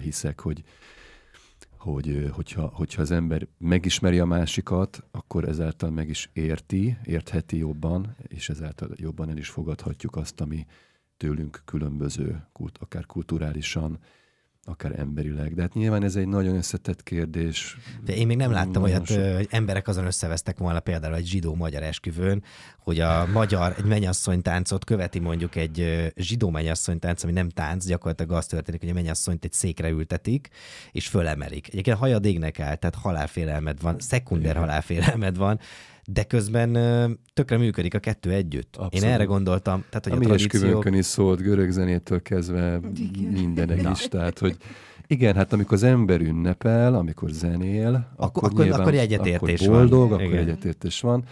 hiszek, 0.00 0.40
hogy 0.40 0.62
hogy 1.78 2.30
hogyha, 2.32 2.70
hogyha 2.74 3.02
az 3.02 3.10
ember 3.10 3.46
megismeri 3.58 4.18
a 4.18 4.24
másikat, 4.24 5.04
akkor 5.10 5.44
ezáltal 5.44 5.90
meg 5.90 6.08
is 6.08 6.30
érti, 6.32 6.96
értheti 7.04 7.56
jobban, 7.56 8.16
és 8.28 8.48
ezáltal 8.48 8.90
jobban 8.96 9.30
el 9.30 9.36
is 9.36 9.48
fogadhatjuk 9.48 10.16
azt, 10.16 10.40
ami 10.40 10.66
tőlünk 11.16 11.62
különböző, 11.64 12.46
akár 12.80 13.06
kulturálisan, 13.06 13.98
akár 14.68 14.98
emberileg. 14.98 15.54
De 15.54 15.62
hát 15.62 15.74
nyilván 15.74 16.02
ez 16.02 16.16
egy 16.16 16.28
nagyon 16.28 16.56
összetett 16.56 17.02
kérdés. 17.02 17.76
De 18.04 18.14
én 18.14 18.26
még 18.26 18.36
nem 18.36 18.50
láttam 18.50 18.82
olyat, 18.82 19.08
hogy 19.08 19.48
emberek 19.50 19.88
azon 19.88 20.06
összevesztek 20.06 20.58
volna 20.58 20.80
például 20.80 21.14
egy 21.14 21.26
zsidó-magyar 21.26 21.82
esküvőn, 21.82 22.42
hogy 22.78 23.00
a 23.00 23.26
magyar 23.32 23.74
egy 23.78 23.84
mennyasszony 23.84 24.42
táncot 24.42 24.84
követi 24.84 25.18
mondjuk 25.18 25.56
egy 25.56 26.10
zsidó 26.16 26.50
mennyasszony 26.50 26.98
tánc, 26.98 27.22
ami 27.22 27.32
nem 27.32 27.48
tánc, 27.48 27.86
gyakorlatilag 27.86 28.32
az 28.32 28.46
történik, 28.46 28.80
hogy 28.80 28.90
a 28.90 28.94
mennyasszonyt 28.94 29.44
egy 29.44 29.52
székre 29.52 29.88
ültetik, 29.88 30.48
és 30.92 31.08
fölemelik. 31.08 31.68
Egyébként 31.68 31.96
hajad 31.96 32.24
égnek 32.24 32.60
áll, 32.60 32.74
tehát 32.74 32.94
halálfélelmed 32.94 33.80
van, 33.80 33.98
szekunder 33.98 34.56
halálfélelmed 34.56 35.36
van, 35.36 35.60
de 36.12 36.22
közben 36.22 36.72
tökre 37.34 37.56
működik 37.56 37.94
a 37.94 37.98
kettő 37.98 38.30
együtt. 38.32 38.76
Abszolút. 38.76 39.04
Én 39.06 39.12
erre 39.12 39.24
gondoltam. 39.24 39.84
Tehát, 39.90 40.04
hogy 40.04 40.12
a, 40.12 40.16
a 40.16 40.18
mi 40.18 40.24
tradíciók... 40.24 40.90
is 40.90 41.04
szólt, 41.04 41.40
görög 41.40 41.70
zenétől 41.70 42.22
kezdve 42.22 42.80
mindenek 43.30 43.90
is. 43.90 44.08
Tehát, 44.08 44.38
hogy 44.38 44.56
igen, 45.06 45.34
hát 45.34 45.52
amikor 45.52 45.72
az 45.72 45.82
ember 45.82 46.20
ünnepel, 46.20 46.94
amikor 46.94 47.30
zenél, 47.30 48.12
akkor, 48.16 48.44
akkor, 48.44 48.64
nyilván, 48.64 48.80
akkor 48.80 48.94
egyetértés 48.94 49.60
akkor 49.60 49.76
boldog, 49.76 50.08
van. 50.08 50.18
akkor 50.18 50.32
igen. 50.32 50.42
egyetértés 50.42 51.00
van. 51.00 51.24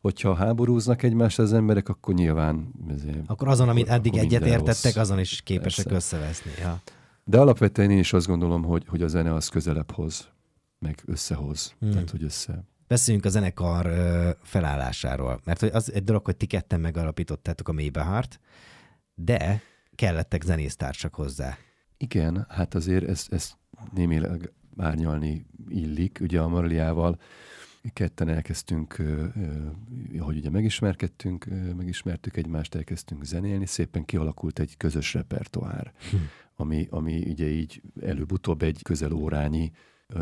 Hogyha 0.00 0.34
háborúznak 0.34 1.02
egymás 1.02 1.38
az 1.38 1.52
emberek, 1.52 1.88
akkor 1.88 2.14
nyilván... 2.14 2.72
Ezért, 2.90 3.18
akkor 3.26 3.48
azon, 3.48 3.68
amit 3.68 3.88
eddig 3.88 4.16
egyetértettek, 4.16 4.96
azon 4.96 5.18
is 5.18 5.42
képesek 5.42 5.86
Persze. 5.86 6.16
összeveszni. 6.16 6.50
Ja. 6.60 6.80
De 7.24 7.38
alapvetően 7.38 7.90
én 7.90 7.98
is 7.98 8.12
azt 8.12 8.26
gondolom, 8.26 8.62
hogy, 8.62 8.84
hogy 8.88 9.02
a 9.02 9.08
zene 9.08 9.34
az 9.34 9.48
közelebb 9.48 9.90
hoz, 9.90 10.28
meg 10.78 11.02
összehoz. 11.06 11.74
Hmm. 11.78 11.90
Tehát, 11.90 12.10
hogy 12.10 12.22
össze 12.22 12.64
Beszéljünk 12.86 13.26
a 13.26 13.28
zenekar 13.28 13.90
felállásáról, 14.42 15.40
mert 15.44 15.62
az 15.62 15.92
egy 15.92 16.04
dolog, 16.04 16.24
hogy 16.24 16.36
ti 16.36 16.46
ketten 16.46 16.80
megalapítottátok 16.80 17.68
a 17.68 17.72
Mélybehart, 17.72 18.40
de 19.14 19.62
kellettek 19.94 20.42
zenésztársak 20.42 21.14
hozzá. 21.14 21.56
Igen, 21.96 22.46
hát 22.48 22.74
azért 22.74 23.08
ezt, 23.08 23.32
ezt 23.32 23.56
némileg 23.94 24.52
árnyalni 24.76 25.46
illik. 25.68 26.18
Ugye 26.22 26.40
a 26.40 26.48
Marliával 26.48 27.20
ketten 27.92 28.28
elkezdtünk, 28.28 28.96
hogy 30.18 30.36
ugye 30.36 30.50
megismerkedtünk, 30.50 31.46
megismertük 31.76 32.36
egymást, 32.36 32.74
elkezdtünk 32.74 33.24
zenélni, 33.24 33.66
szépen 33.66 34.04
kialakult 34.04 34.58
egy 34.58 34.76
közös 34.76 35.14
repertoár, 35.14 35.92
hm. 36.10 36.16
ami, 36.56 36.86
ami 36.90 37.30
ugye 37.30 37.46
így 37.46 37.82
előbb-utóbb 38.02 38.62
egy 38.62 38.82
közel 38.82 39.12
órányi 39.12 39.72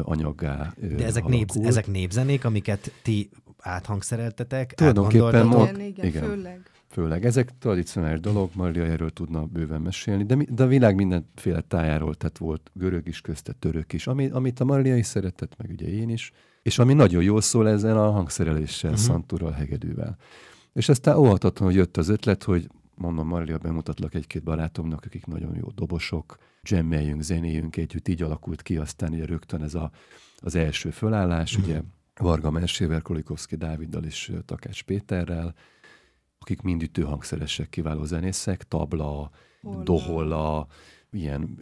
anyaggá 0.03 0.75
De 0.97 1.05
ezek, 1.05 1.25
nép, 1.25 1.51
ezek 1.63 1.87
népzenék, 1.87 2.45
amiket 2.45 2.93
ti 3.03 3.31
áthangszereltetek, 3.59 4.75
Tulajdonképpen 4.75 5.47
mond, 5.47 5.69
igen, 5.69 5.81
igen, 5.81 6.07
igen, 6.07 6.23
főleg. 6.23 6.71
Főleg. 6.89 7.25
Ezek 7.25 7.59
tradicionális 7.59 8.21
dolog, 8.21 8.51
Maria 8.55 8.85
erről 8.85 9.11
tudna 9.11 9.45
bőven 9.45 9.81
mesélni, 9.81 10.25
de, 10.25 10.37
de 10.49 10.63
a 10.63 10.67
világ 10.67 10.95
mindenféle 10.95 11.61
tájáról, 11.61 12.15
tehát 12.15 12.39
volt 12.39 12.71
görög 12.75 13.09
is 13.09 13.21
közte, 13.21 13.53
török 13.53 13.93
is, 13.93 14.07
ami, 14.07 14.29
amit 14.31 14.61
a 14.61 14.65
Maria 14.65 14.97
is 14.97 15.07
szeretett, 15.07 15.55
meg 15.57 15.71
ugye 15.71 15.89
én 15.89 16.09
is, 16.09 16.33
és 16.63 16.79
ami 16.79 16.93
nagyon 16.93 17.23
jól 17.23 17.41
szól 17.41 17.69
ezzel 17.69 17.99
a 17.99 18.11
hangszereléssel, 18.11 18.91
uh-huh. 18.91 19.07
szantúrral, 19.07 19.51
hegedűvel. 19.51 20.17
És 20.73 20.89
aztán 20.89 21.17
óhatatlanul 21.17 21.75
jött 21.75 21.97
az 21.97 22.09
ötlet, 22.09 22.43
hogy 22.43 22.69
mondom, 22.95 23.27
Maria, 23.27 23.59
bemutatlak 23.59 24.15
egy-két 24.15 24.43
barátomnak, 24.43 25.05
akik 25.05 25.27
nagyon 25.27 25.57
jó 25.57 25.71
dobosok, 25.71 26.39
jammeljünk, 26.63 27.23
zenéjünk 27.23 27.77
együtt, 27.77 28.09
így 28.09 28.23
alakult 28.23 28.63
ki 28.63 28.77
aztán 28.77 29.13
ugye 29.13 29.25
rögtön 29.25 29.63
ez 29.63 29.75
a, 29.75 29.91
az 30.37 30.55
első 30.55 30.91
fölállás, 30.91 31.59
mm. 31.59 31.63
ugye 31.63 31.83
Varga 32.15 32.51
Merséver, 32.51 33.03
Kolikovszki 33.03 33.57
Dáviddal 33.57 34.05
és 34.05 34.33
Takács 34.45 34.83
Péterrel, 34.83 35.55
akik 36.39 36.63
mind 36.63 36.83
ütőhangszeresek, 36.83 37.69
kiváló 37.69 38.05
zenészek, 38.05 38.63
tabla, 38.63 39.31
Holla. 39.63 39.83
doholla, 39.83 40.67
ilyen 41.11 41.59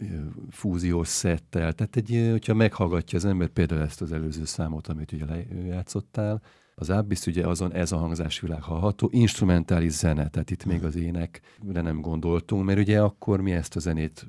fúziós 0.49 1.07
szettel. 1.07 1.73
Tehát 1.73 1.95
egy, 1.95 2.27
hogyha 2.31 2.53
meghallgatja 2.53 3.17
az 3.17 3.25
ember 3.25 3.47
például 3.47 3.81
ezt 3.81 4.01
az 4.01 4.11
előző 4.11 4.45
számot, 4.45 4.87
amit 4.87 5.11
ugye 5.11 5.25
lejátszottál, 5.25 6.41
az 6.81 6.89
Abyss 6.89 7.25
ugye 7.25 7.47
azon 7.47 7.73
ez 7.73 7.91
a 7.91 7.97
hangzásvilág 7.97 8.61
hallható, 8.61 9.09
instrumentális 9.11 9.91
zene, 9.91 10.29
tehát 10.29 10.51
itt 10.51 10.65
még 10.65 10.83
az 10.83 10.95
énekre 10.95 11.81
nem 11.81 12.01
gondoltunk, 12.01 12.65
mert 12.65 12.79
ugye 12.79 13.01
akkor 13.01 13.41
mi 13.41 13.51
ezt 13.51 13.75
a 13.75 13.79
zenét, 13.79 14.27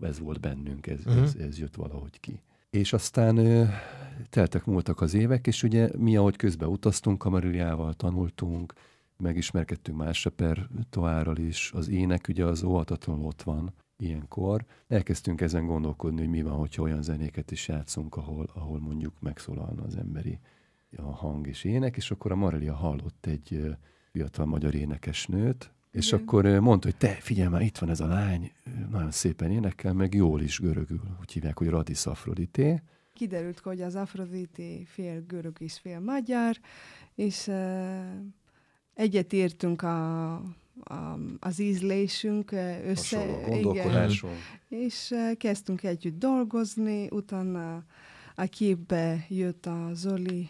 ez 0.00 0.18
volt 0.18 0.40
bennünk, 0.40 0.86
ez, 0.86 0.98
uh-huh. 1.06 1.22
ez, 1.22 1.34
ez 1.34 1.58
jött 1.58 1.74
valahogy 1.74 2.20
ki. 2.20 2.42
És 2.70 2.92
aztán 2.92 3.68
teltek 4.30 4.64
múltak 4.64 5.00
az 5.00 5.14
évek, 5.14 5.46
és 5.46 5.62
ugye 5.62 5.88
mi, 5.96 6.16
ahogy 6.16 6.36
közben 6.36 6.68
utaztunk 6.68 7.18
kamerujával, 7.18 7.94
tanultunk, 7.94 8.72
megismerkedtünk 9.16 9.98
más 9.98 10.24
repertoárral 10.24 11.36
is, 11.36 11.70
az 11.74 11.88
ének 11.88 12.26
ugye 12.28 12.44
az 12.44 12.62
óhatatlanul 12.62 13.26
ott 13.26 13.42
van 13.42 13.74
ilyenkor. 13.96 14.64
Elkezdtünk 14.88 15.40
ezen 15.40 15.66
gondolkodni, 15.66 16.18
hogy 16.18 16.28
mi 16.28 16.42
van, 16.42 16.56
hogyha 16.56 16.82
olyan 16.82 17.02
zenéket 17.02 17.50
is 17.50 17.68
játszunk, 17.68 18.16
ahol, 18.16 18.50
ahol 18.54 18.80
mondjuk 18.80 19.12
megszólalna 19.20 19.82
az 19.82 19.96
emberi 19.96 20.38
a 20.96 21.02
hang 21.02 21.46
és 21.46 21.64
ének, 21.64 21.96
és 21.96 22.10
akkor 22.10 22.32
a 22.32 22.36
Marelia 22.36 22.74
hallott 22.74 23.26
egy 23.26 23.76
fiatal 24.12 24.46
magyar 24.46 24.74
énekesnőt, 24.74 25.72
és 25.90 26.06
Igen. 26.06 26.20
akkor 26.20 26.44
mondta, 26.44 26.88
hogy 26.88 26.96
te, 26.96 27.08
figyelj 27.08 27.48
már, 27.48 27.62
itt 27.62 27.78
van 27.78 27.90
ez 27.90 28.00
a 28.00 28.06
lány, 28.06 28.52
nagyon 28.90 29.10
szépen 29.10 29.50
énekel, 29.50 29.92
meg 29.92 30.14
jól 30.14 30.40
is 30.40 30.58
görögül, 30.58 31.00
úgy 31.20 31.32
hívják, 31.32 31.58
hogy 31.58 31.68
Radis 31.68 32.06
Afrodité. 32.06 32.82
Kiderült, 33.12 33.58
hogy 33.58 33.80
az 33.80 33.94
Afrodité 33.94 34.84
fél 34.84 35.24
görög 35.26 35.56
és 35.58 35.78
fél 35.78 36.00
magyar, 36.00 36.56
és 37.14 37.46
uh, 37.46 37.54
egyet 38.94 39.32
értünk 39.32 39.82
a, 39.82 40.32
a, 40.84 41.18
az 41.38 41.58
ízlésünk 41.58 42.52
össze. 42.86 43.46
Igen, 43.60 44.10
és 44.68 45.10
uh, 45.10 45.36
kezdtünk 45.36 45.82
együtt 45.82 46.18
dolgozni, 46.18 47.08
utána 47.10 47.84
a 48.34 48.44
képbe 48.44 49.26
jött 49.28 49.66
a 49.66 49.90
Zoli 49.92 50.48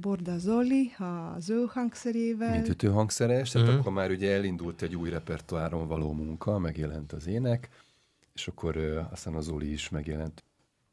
Borda 0.00 0.38
Zoli 0.38 0.92
az 1.34 1.50
ő 1.50 1.66
hangszerével. 1.68 2.50
Mint 2.50 2.68
ütőhangszeres, 2.68 3.50
tehát 3.50 3.66
uh-huh. 3.66 3.80
akkor 3.80 3.92
már 3.92 4.10
ugye 4.10 4.32
elindult 4.32 4.82
egy 4.82 4.96
új 4.96 5.10
repertoáron 5.10 5.88
való 5.88 6.12
munka, 6.12 6.58
megjelent 6.58 7.12
az 7.12 7.26
ének, 7.26 7.68
és 8.34 8.48
akkor 8.48 8.76
uh, 8.76 9.06
aztán 9.10 9.34
az 9.34 9.44
Zoli 9.44 9.72
is 9.72 9.88
megjelent. 9.88 10.44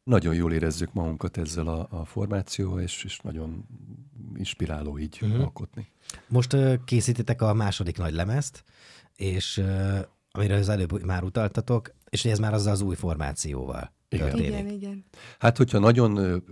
Nagyon 0.04 0.34
jól 0.34 0.54
érezzük 0.54 0.94
magunkat 0.94 1.38
ezzel 1.38 1.68
a, 1.68 1.88
a 1.90 2.06
formációval, 2.06 2.82
és, 2.82 3.04
és 3.04 3.20
nagyon 3.20 3.66
inspiráló 4.36 5.00
így 5.00 5.20
uh-huh. 5.22 5.42
alkotni. 5.42 5.92
Most 6.28 6.54
uh, 6.54 6.84
készítitek 6.84 7.42
a 7.42 7.54
második 7.54 7.98
nagy 7.98 8.14
lemezt, 8.14 8.64
és 9.16 9.58
uh, 9.58 10.00
amire 10.32 10.56
az 10.56 10.70
előbb 10.70 11.04
már 11.04 11.24
utaltatok, 11.24 11.94
és 12.10 12.26
ez 12.26 12.40
már 12.40 12.54
azzal 12.54 12.74
az 12.74 12.82
új 12.82 12.96
formációval. 12.96 13.96
Igen. 14.10 14.38
igen, 14.38 14.68
igen. 14.68 15.06
Hát, 15.40 15.58
hogyha 15.58 15.80
nagyon 15.80 16.44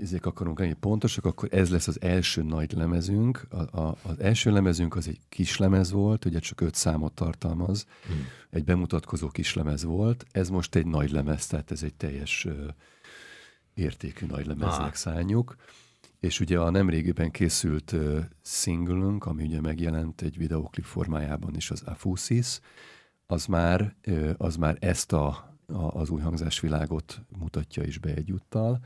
ezek 0.00 0.26
akarunk 0.26 0.58
lenni 0.58 0.72
pontosak, 0.72 1.24
akkor 1.24 1.48
ez 1.52 1.70
lesz 1.70 1.88
az 1.88 2.00
első 2.00 2.42
nagy 2.42 2.72
lemezünk. 2.72 3.46
A, 3.50 3.80
a, 3.80 3.96
az 4.02 4.20
első 4.20 4.50
lemezünk 4.50 4.96
az 4.96 5.08
egy 5.08 5.18
kis 5.28 5.56
lemez 5.56 5.90
volt, 5.90 6.24
ugye 6.24 6.38
csak 6.38 6.60
öt 6.60 6.74
számot 6.74 7.12
tartalmaz, 7.12 7.86
hmm. 8.06 8.26
egy 8.50 8.64
bemutatkozó 8.64 9.28
kis 9.28 9.54
lemez 9.54 9.84
volt. 9.84 10.24
Ez 10.30 10.48
most 10.48 10.74
egy 10.74 10.86
nagy 10.86 11.10
lemez, 11.10 11.46
tehát 11.46 11.70
ez 11.70 11.82
egy 11.82 11.94
teljes 11.94 12.44
ö, 12.44 12.66
értékű 13.74 14.26
nagy 14.26 14.46
lemeznek 14.46 14.86
ah. 14.86 14.94
szálljuk. 14.94 15.56
És 16.20 16.40
ugye 16.40 16.58
a 16.58 16.70
nemrégiben 16.70 17.30
készült 17.30 17.92
uh, 17.92 18.18
singlünk, 18.42 19.26
ami 19.26 19.42
ugye 19.42 19.60
megjelent 19.60 20.22
egy 20.22 20.36
videoklip 20.36 20.84
formájában 20.84 21.56
is, 21.56 21.70
az 21.70 21.82
Afusis, 21.82 22.60
az 23.26 23.46
már, 23.46 23.96
uh, 24.06 24.30
az 24.36 24.56
már 24.56 24.76
ezt 24.80 25.12
a 25.12 25.49
a, 25.72 26.00
az 26.00 26.10
új 26.10 26.20
hangzásvilágot 26.20 27.20
mutatja 27.38 27.82
is 27.82 27.98
be 27.98 28.14
egyúttal, 28.14 28.80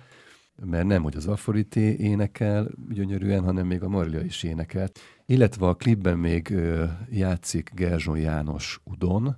mert 0.65 0.87
nem, 0.87 1.03
hogy 1.03 1.17
az 1.17 1.27
Afrodité 1.27 1.97
énekel 1.97 2.69
gyönyörűen, 2.89 3.45
hanem 3.45 3.67
még 3.67 3.83
a 3.83 3.89
Marlia 3.89 4.21
is 4.21 4.43
énekel. 4.43 4.89
Illetve 5.27 5.67
a 5.67 5.75
klipben 5.75 6.19
még 6.19 6.51
ö, 6.51 6.85
játszik 7.11 7.71
Gerzson 7.75 8.19
János 8.19 8.81
Udon, 8.85 9.37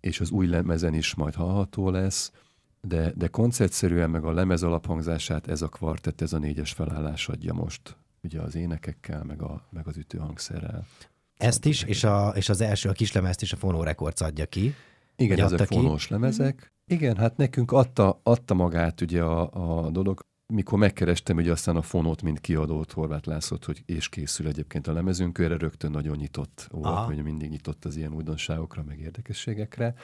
és 0.00 0.20
az 0.20 0.30
új 0.30 0.46
lemezen 0.46 0.94
is 0.94 1.14
majd 1.14 1.34
hallható 1.34 1.90
lesz. 1.90 2.32
de, 2.80 3.12
de 3.16 3.28
koncertszerűen 3.28 4.10
meg 4.10 4.24
a 4.24 4.32
lemez 4.32 4.62
alaphangzását 4.62 5.48
ez 5.48 5.62
a 5.62 5.68
kvartett, 5.68 6.20
ez 6.20 6.32
a 6.32 6.38
négyes 6.38 6.72
felállás 6.72 7.28
adja 7.28 7.52
most, 7.52 7.96
ugye 8.22 8.40
az 8.40 8.54
énekekkel, 8.54 9.24
meg, 9.24 9.42
a, 9.42 9.68
meg 9.70 9.86
az 9.86 9.96
ütőhangszerrel. 9.96 10.86
Ezt 11.36 11.64
is, 11.64 11.82
és, 11.82 12.04
a, 12.04 12.32
és 12.34 12.48
az 12.48 12.60
első, 12.60 12.88
a 12.88 12.92
kislemezt 12.92 13.42
is 13.42 13.52
a 13.52 13.56
Fono 13.56 13.82
Records 13.82 14.20
adja 14.20 14.46
ki. 14.46 14.74
Igen, 15.16 15.38
ezek 15.40 15.66
fonós 15.66 16.08
lemezek. 16.08 16.72
Igen, 16.88 17.16
hát 17.16 17.36
nekünk 17.36 17.72
adta, 17.72 18.20
adta 18.22 18.54
magát 18.54 19.00
ugye 19.00 19.22
a, 19.22 19.84
a 19.86 19.90
dolog. 19.90 20.20
Mikor 20.46 20.78
megkerestem 20.78 21.36
ugye 21.36 21.50
aztán 21.50 21.76
a 21.76 21.82
fonót, 21.82 22.22
mint 22.22 22.40
kiadót, 22.40 22.92
Horváth 22.92 23.28
Lászlót, 23.28 23.64
hogy 23.64 23.82
és 23.86 24.08
készül 24.08 24.46
egyébként 24.46 24.86
a 24.86 24.92
lemezünk, 24.92 25.38
erre 25.38 25.56
rögtön 25.56 25.90
nagyon 25.90 26.16
nyitott 26.16 26.68
volt, 26.70 27.06
hogy 27.06 27.22
mindig 27.22 27.50
nyitott 27.50 27.84
az 27.84 27.96
ilyen 27.96 28.14
újdonságokra, 28.14 28.82
meg 28.82 29.00
érdekességekre, 29.00 29.94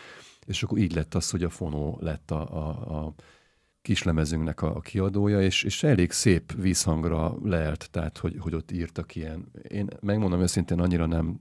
és 0.46 0.62
akkor 0.62 0.78
így 0.78 0.94
lett 0.94 1.14
az, 1.14 1.30
hogy 1.30 1.42
a 1.42 1.50
fonó 1.50 1.98
lett 2.00 2.30
a, 2.30 2.66
a, 2.66 3.04
a 3.04 3.14
kislemezünknek 3.82 4.62
a, 4.62 4.76
a 4.76 4.80
kiadója, 4.80 5.40
és, 5.40 5.62
és 5.62 5.82
elég 5.82 6.10
szép 6.10 6.52
vízhangra 6.52 7.36
leelt, 7.42 7.90
tehát 7.90 8.18
hogy, 8.18 8.36
hogy 8.38 8.54
ott 8.54 8.70
írtak 8.70 9.14
ilyen. 9.14 9.50
Én 9.68 9.88
megmondom 10.00 10.40
őszintén, 10.40 10.80
annyira 10.80 11.06
nem 11.06 11.38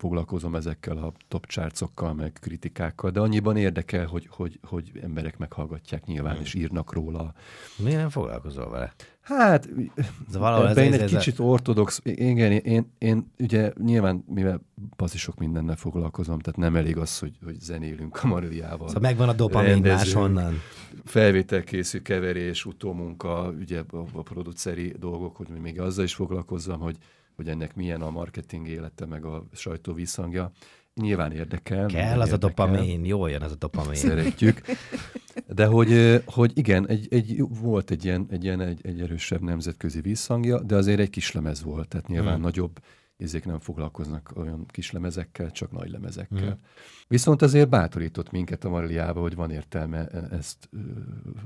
foglalkozom 0.00 0.54
ezekkel 0.54 0.96
a 0.96 1.12
top 1.28 1.46
chartsokkal, 1.46 2.14
meg 2.14 2.32
kritikákkal, 2.40 3.10
de 3.10 3.20
annyiban 3.20 3.56
érdekel, 3.56 4.06
hogy, 4.06 4.28
hogy, 4.30 4.58
hogy 4.62 4.92
emberek 5.02 5.38
meghallgatják 5.38 6.04
nyilván, 6.04 6.32
hmm. 6.32 6.42
és 6.42 6.54
írnak 6.54 6.92
róla. 6.92 7.32
Miért 7.76 7.98
nem 7.98 8.08
foglalkozol 8.08 8.70
vele? 8.70 8.92
Hát, 9.20 9.68
ez 10.28 10.36
valahol 10.36 10.68
ez, 10.68 10.76
én 10.76 10.92
egy 10.92 11.00
ez 11.00 11.10
kicsit 11.10 11.38
a... 11.38 11.42
ortodox, 11.42 12.00
igen, 12.04 12.52
én, 12.52 12.60
én, 12.64 12.92
én 12.98 13.32
ugye 13.38 13.72
nyilván, 13.78 14.24
mivel 14.26 14.60
sok 15.06 15.38
mindennel 15.38 15.76
foglalkozom, 15.76 16.38
tehát 16.38 16.58
nem 16.58 16.76
elég 16.76 16.96
az, 16.96 17.18
hogy, 17.18 17.38
hogy 17.44 17.60
zenélünk 17.60 18.22
a 18.22 18.26
Mariliával. 18.26 18.86
Szóval 18.86 19.02
megvan 19.02 19.28
a 19.28 19.32
dopamin 19.32 19.82
máshonnan. 19.82 20.54
Felvétel 21.04 21.64
készül, 21.64 22.02
keverés, 22.02 22.64
utómunka, 22.64 23.54
ugye 23.58 23.82
a, 23.90 24.04
a 24.12 24.22
produceri 24.22 24.94
dolgok, 24.98 25.36
hogy 25.36 25.48
még 25.48 25.80
azzal 25.80 26.04
is 26.04 26.14
foglalkozzam, 26.14 26.80
hogy 26.80 26.96
hogy 27.40 27.48
ennek 27.48 27.74
milyen 27.74 28.02
a 28.02 28.10
marketing 28.10 28.68
élete, 28.68 29.06
meg 29.06 29.24
a 29.24 29.46
sajtó 29.52 29.92
visszhangja. 29.92 30.50
Nyilván 30.94 31.32
érdekel. 31.32 31.86
Kell 31.86 32.20
az 32.20 32.28
érdekel. 32.28 32.34
a 32.34 32.36
dopamin, 32.36 33.04
jó 33.04 33.26
jön 33.26 33.42
az 33.42 33.52
a 33.52 33.56
dopamin. 33.56 33.94
Szeretjük. 33.94 34.60
De 35.46 35.66
hogy, 35.66 36.22
hogy 36.24 36.58
igen, 36.58 36.88
egy, 36.88 37.06
egy, 37.10 37.42
volt 37.48 37.90
egy 37.90 38.04
ilyen, 38.04 38.26
egy, 38.30 38.44
ilyen 38.44 38.60
egy, 38.60 38.80
egy 38.82 39.00
erősebb 39.00 39.40
nemzetközi 39.40 40.00
visszhangja, 40.00 40.62
de 40.62 40.76
azért 40.76 41.00
egy 41.00 41.10
kis 41.10 41.32
lemez 41.32 41.62
volt, 41.62 41.88
tehát 41.88 42.08
nyilván 42.08 42.34
hmm. 42.34 42.42
nagyobb 42.42 42.80
ezek 43.16 43.44
nem 43.44 43.58
foglalkoznak 43.58 44.32
olyan 44.36 44.66
kis 44.66 44.90
lemezekkel, 44.90 45.50
csak 45.50 45.70
nagy 45.70 45.90
lemezekkel. 45.90 46.38
Hmm. 46.38 46.60
Viszont 47.08 47.42
azért 47.42 47.68
bátorított 47.68 48.30
minket 48.30 48.64
a 48.64 48.68
Marliába, 48.68 49.20
hogy 49.20 49.34
van 49.34 49.50
értelme 49.50 50.06
e, 50.06 50.36
ezt 50.36 50.68
ö, 50.70 50.78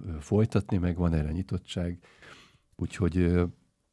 ö, 0.06 0.16
folytatni, 0.20 0.76
meg 0.76 0.96
van 0.96 1.14
erre 1.14 1.32
nyitottság. 1.32 1.98
Úgyhogy 2.76 3.16
ö, 3.16 3.44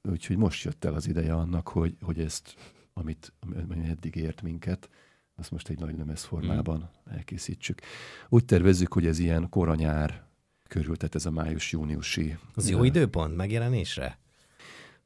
Úgyhogy 0.09 0.37
most 0.37 0.63
jött 0.63 0.85
el 0.85 0.93
az 0.93 1.07
ideje 1.07 1.33
annak, 1.33 1.67
hogy, 1.67 1.95
hogy 2.01 2.19
ezt, 2.19 2.55
amit, 2.93 3.33
amit 3.69 3.89
eddig 3.89 4.15
ért 4.15 4.41
minket, 4.41 4.89
azt 5.35 5.51
most 5.51 5.69
egy 5.69 5.79
nagy 5.79 5.97
lemez 5.97 6.23
formában 6.23 6.77
mm. 6.79 7.13
elkészítsük. 7.13 7.81
Úgy 8.29 8.45
tervezzük, 8.45 8.93
hogy 8.93 9.05
ez 9.05 9.19
ilyen 9.19 9.49
koranyár 9.49 10.23
körül, 10.67 10.97
tehát 10.97 11.15
ez 11.15 11.25
a 11.25 11.31
május-júniusi. 11.31 12.37
Az 12.53 12.69
jó 12.69 12.83
időpont 12.83 13.35
megjelenésre? 13.35 14.19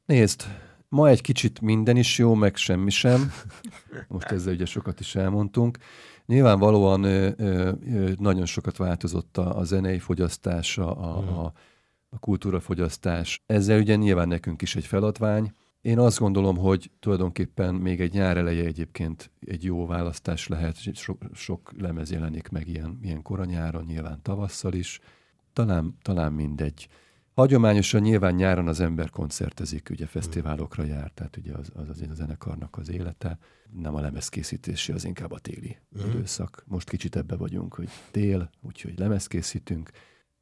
Nézd, 0.04 0.44
ma 0.88 1.08
egy 1.08 1.20
kicsit 1.20 1.60
minden 1.60 1.96
is 1.96 2.18
jó, 2.18 2.34
meg 2.34 2.56
semmi 2.56 2.90
sem. 2.90 3.32
Most 4.08 4.30
ezzel 4.30 4.52
ugye 4.52 4.64
sokat 4.64 5.00
is 5.00 5.14
elmondtunk. 5.14 5.78
Nyilvánvalóan 6.26 7.02
ö, 7.02 7.30
ö, 7.36 7.72
ö, 7.92 8.12
nagyon 8.18 8.46
sokat 8.46 8.76
változott 8.76 9.36
a, 9.36 9.58
a 9.58 9.64
zenei 9.64 9.98
fogyasztása, 9.98 10.96
a, 10.96 11.22
mm. 11.22 11.26
a 11.26 11.52
a 12.16 12.18
kultúrafogyasztás. 12.18 13.42
Ezzel 13.46 13.78
ugye 13.80 13.96
nyilván 13.96 14.28
nekünk 14.28 14.62
is 14.62 14.76
egy 14.76 14.86
feladvány. 14.86 15.52
Én 15.80 15.98
azt 15.98 16.18
gondolom, 16.18 16.56
hogy 16.56 16.90
tulajdonképpen 17.00 17.74
még 17.74 18.00
egy 18.00 18.12
nyár 18.12 18.36
eleje 18.36 18.64
egyébként 18.64 19.30
egy 19.40 19.64
jó 19.64 19.86
választás 19.86 20.48
lehet, 20.48 20.94
sok, 20.94 21.22
sok 21.32 21.72
lemez 21.76 22.10
jelenik 22.10 22.48
meg 22.48 22.68
ilyen, 22.68 22.98
ilyen 23.02 23.22
koranyáron, 23.22 23.84
nyilván 23.84 24.22
tavasszal 24.22 24.72
is. 24.72 25.00
Talán, 25.52 25.96
talán 26.02 26.32
mindegy. 26.32 26.88
Hagyományosan 27.34 28.00
nyilván 28.00 28.34
nyáron 28.34 28.68
az 28.68 28.80
ember 28.80 29.10
koncertezik, 29.10 29.88
ugye 29.90 30.06
fesztiválokra 30.06 30.84
jár, 30.84 31.10
tehát 31.14 31.36
ugye 31.36 31.52
az, 31.52 31.70
az, 31.74 31.88
az 31.88 32.02
a 32.10 32.14
zenekarnak 32.14 32.76
az 32.76 32.90
élete. 32.90 33.38
Nem 33.70 33.94
a 33.94 34.00
lemezkészítési, 34.00 34.92
az 34.92 35.04
inkább 35.04 35.32
a 35.32 35.38
téli 35.38 35.76
mm. 35.98 36.08
időszak. 36.08 36.64
Most 36.66 36.88
kicsit 36.88 37.16
ebbe 37.16 37.36
vagyunk, 37.36 37.74
hogy 37.74 37.88
tél, 38.10 38.50
úgyhogy 38.62 38.98
lemezkészítünk 38.98 39.90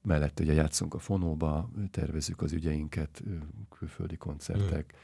mellett 0.04 0.40
ugye 0.40 0.52
játszunk 0.52 0.94
a 0.94 0.98
fonóba, 0.98 1.70
tervezzük 1.90 2.42
az 2.42 2.52
ügyeinket, 2.52 3.22
külföldi 3.78 4.16
koncertek, 4.16 4.94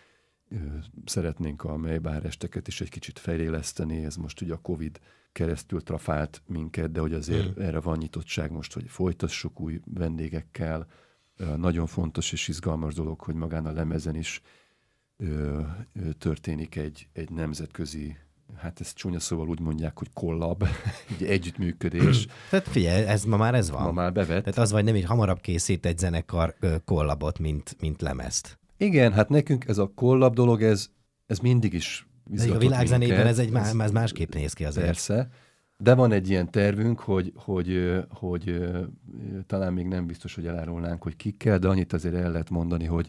mm. 0.55 0.79
szeretnénk 1.05 1.65
a 1.65 1.77
melybár 1.77 2.25
esteket 2.25 2.69
is 2.69 2.81
egy 2.81 2.89
kicsit 2.89 3.19
fejléleszteni, 3.19 4.05
ez 4.05 4.17
most 4.17 4.41
ugye 4.41 4.53
a 4.53 4.61
Covid 4.61 5.01
keresztül 5.33 5.83
trafált 5.83 6.43
minket, 6.47 6.93
de 6.93 7.01
hogy 7.01 7.13
azért 7.13 7.59
mm. 7.59 7.63
erre 7.63 7.81
van 7.81 7.99
nyitottság 7.99 8.51
most, 8.51 8.73
hogy 8.73 8.89
folytassuk 8.89 9.61
új 9.61 9.81
vendégekkel. 9.85 10.87
Nagyon 11.57 11.87
fontos 11.87 12.33
és 12.33 12.49
izgalmas 12.49 12.95
dolog, 12.95 13.21
hogy 13.21 13.35
magán 13.35 13.67
a 13.67 13.73
lemezen 13.73 14.15
is 14.15 14.43
történik 16.19 16.77
egy, 16.77 17.09
egy 17.13 17.31
nemzetközi 17.31 18.17
hát 18.57 18.81
ezt 18.81 18.97
csúnya 18.97 19.21
szóval 19.21 19.49
úgy 19.49 19.61
mondják, 19.61 19.99
hogy 19.99 20.09
kollab, 20.15 20.65
egy 21.19 21.27
együttműködés. 21.27 22.27
Tehát 22.51 22.69
figyelj, 22.69 23.05
ez 23.05 23.25
ma 23.25 23.37
már 23.37 23.55
ez 23.55 23.71
van. 23.71 23.83
Ma 23.83 23.93
már 23.93 24.13
bevet. 24.13 24.45
Tehát 24.45 24.59
az 24.59 24.73
vagy 24.73 24.85
nem, 24.85 24.95
hogy 24.95 25.05
hamarabb 25.05 25.41
készít 25.41 25.87
egy 25.87 25.99
zenekar 25.99 26.57
kollabot, 26.85 27.39
mint, 27.39 27.77
mint 27.81 28.03
lemezt. 28.03 28.59
Igen, 28.77 29.13
hát 29.13 29.29
nekünk 29.29 29.65
ez 29.69 29.79
a 29.79 29.93
kollab 29.95 30.35
dolog, 30.35 30.63
ez, 30.63 30.89
ez 31.27 31.39
mindig 31.39 31.73
is 31.73 32.09
a 32.55 32.59
világzenében 32.59 33.27
ez 33.27 33.39
egy 33.39 33.55
ez, 33.55 33.75
ez 33.79 33.91
másképp 33.91 34.35
néz 34.35 34.53
ki 34.53 34.65
azért. 34.65 34.87
Persze. 34.87 35.29
De 35.77 35.95
van 35.95 36.13
egy 36.13 36.31
ilyen 36.31 36.51
tervünk, 36.51 37.01
hogy, 37.01 37.33
hogy, 37.37 38.03
hogy, 38.09 38.59
hogy 38.59 39.47
talán 39.47 39.73
még 39.73 39.87
nem 39.87 40.07
biztos, 40.07 40.35
hogy 40.35 40.47
elárulnánk, 40.47 41.03
hogy 41.03 41.17
kikkel, 41.17 41.59
de 41.59 41.69
annyit 41.69 41.93
azért 41.93 42.15
el 42.15 42.31
lehet 42.31 42.51
mondani, 42.51 42.85
hogy 42.85 43.09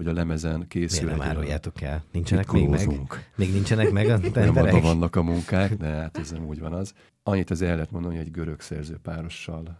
hogy 0.00 0.08
a 0.08 0.12
lemezen 0.12 0.66
készül. 0.68 1.04
Miért 1.04 1.18
nem 1.18 1.28
áruljátok 1.28 1.82
el? 1.82 2.04
Nincsenek 2.12 2.52
még 2.52 2.68
meg? 2.68 3.00
Még 3.36 3.52
nincsenek 3.52 3.90
meg 3.90 4.08
az 4.08 4.20
emberek? 4.34 4.82
vannak 4.82 5.16
a 5.16 5.22
munkák, 5.22 5.74
de 5.74 5.86
hát 5.86 6.18
ez 6.18 6.30
nem 6.30 6.46
úgy 6.46 6.60
van 6.60 6.72
az. 6.72 6.94
Annyit 7.30 7.50
az 7.50 7.62
el 7.62 7.74
lehet 7.74 7.90
mondani, 7.90 8.16
hogy 8.16 8.24
egy 8.24 8.30
görög 8.30 8.60
szerző 8.60 8.98
párossal 9.02 9.78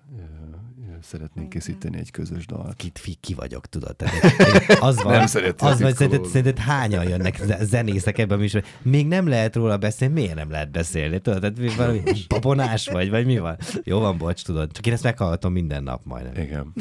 szeretnénk 1.02 1.48
készíteni 1.48 1.98
egy 1.98 2.10
közös 2.10 2.46
dalt. 2.46 2.76
Kit, 2.76 2.98
fi, 2.98 3.14
ki 3.14 3.34
vagyok, 3.34 3.66
tudod? 3.66 3.96
Tehát, 3.96 4.22
az 4.88 5.02
van, 5.02 5.12
nem 5.12 5.22
az 5.58 5.80
van 5.80 5.92
szerinted, 5.92 6.24
szerinted 6.24 6.58
hányan 6.58 7.08
jönnek 7.08 7.40
zenészek 7.60 8.18
ebben 8.18 8.38
a 8.38 8.40
műsorban? 8.40 8.70
Még 8.82 9.06
nem 9.06 9.28
lehet 9.28 9.56
róla 9.56 9.76
beszélni, 9.76 10.14
miért 10.14 10.34
nem 10.34 10.50
lehet 10.50 10.70
beszélni? 10.70 11.18
Tudod, 11.18 11.40
tehát 11.40 11.74
valami 11.76 12.02
babonás 12.28 12.88
vagy, 12.88 13.10
vagy 13.10 13.26
mi 13.26 13.38
van? 13.38 13.56
Jó 13.82 13.98
van, 13.98 14.18
bocs, 14.18 14.44
tudod. 14.44 14.72
Csak 14.72 14.86
én 14.86 14.92
ezt 14.92 15.02
meghallgatom 15.02 15.52
minden 15.52 15.82
nap 15.82 16.04
majdnem. 16.04 16.42
Igen. 16.42 16.72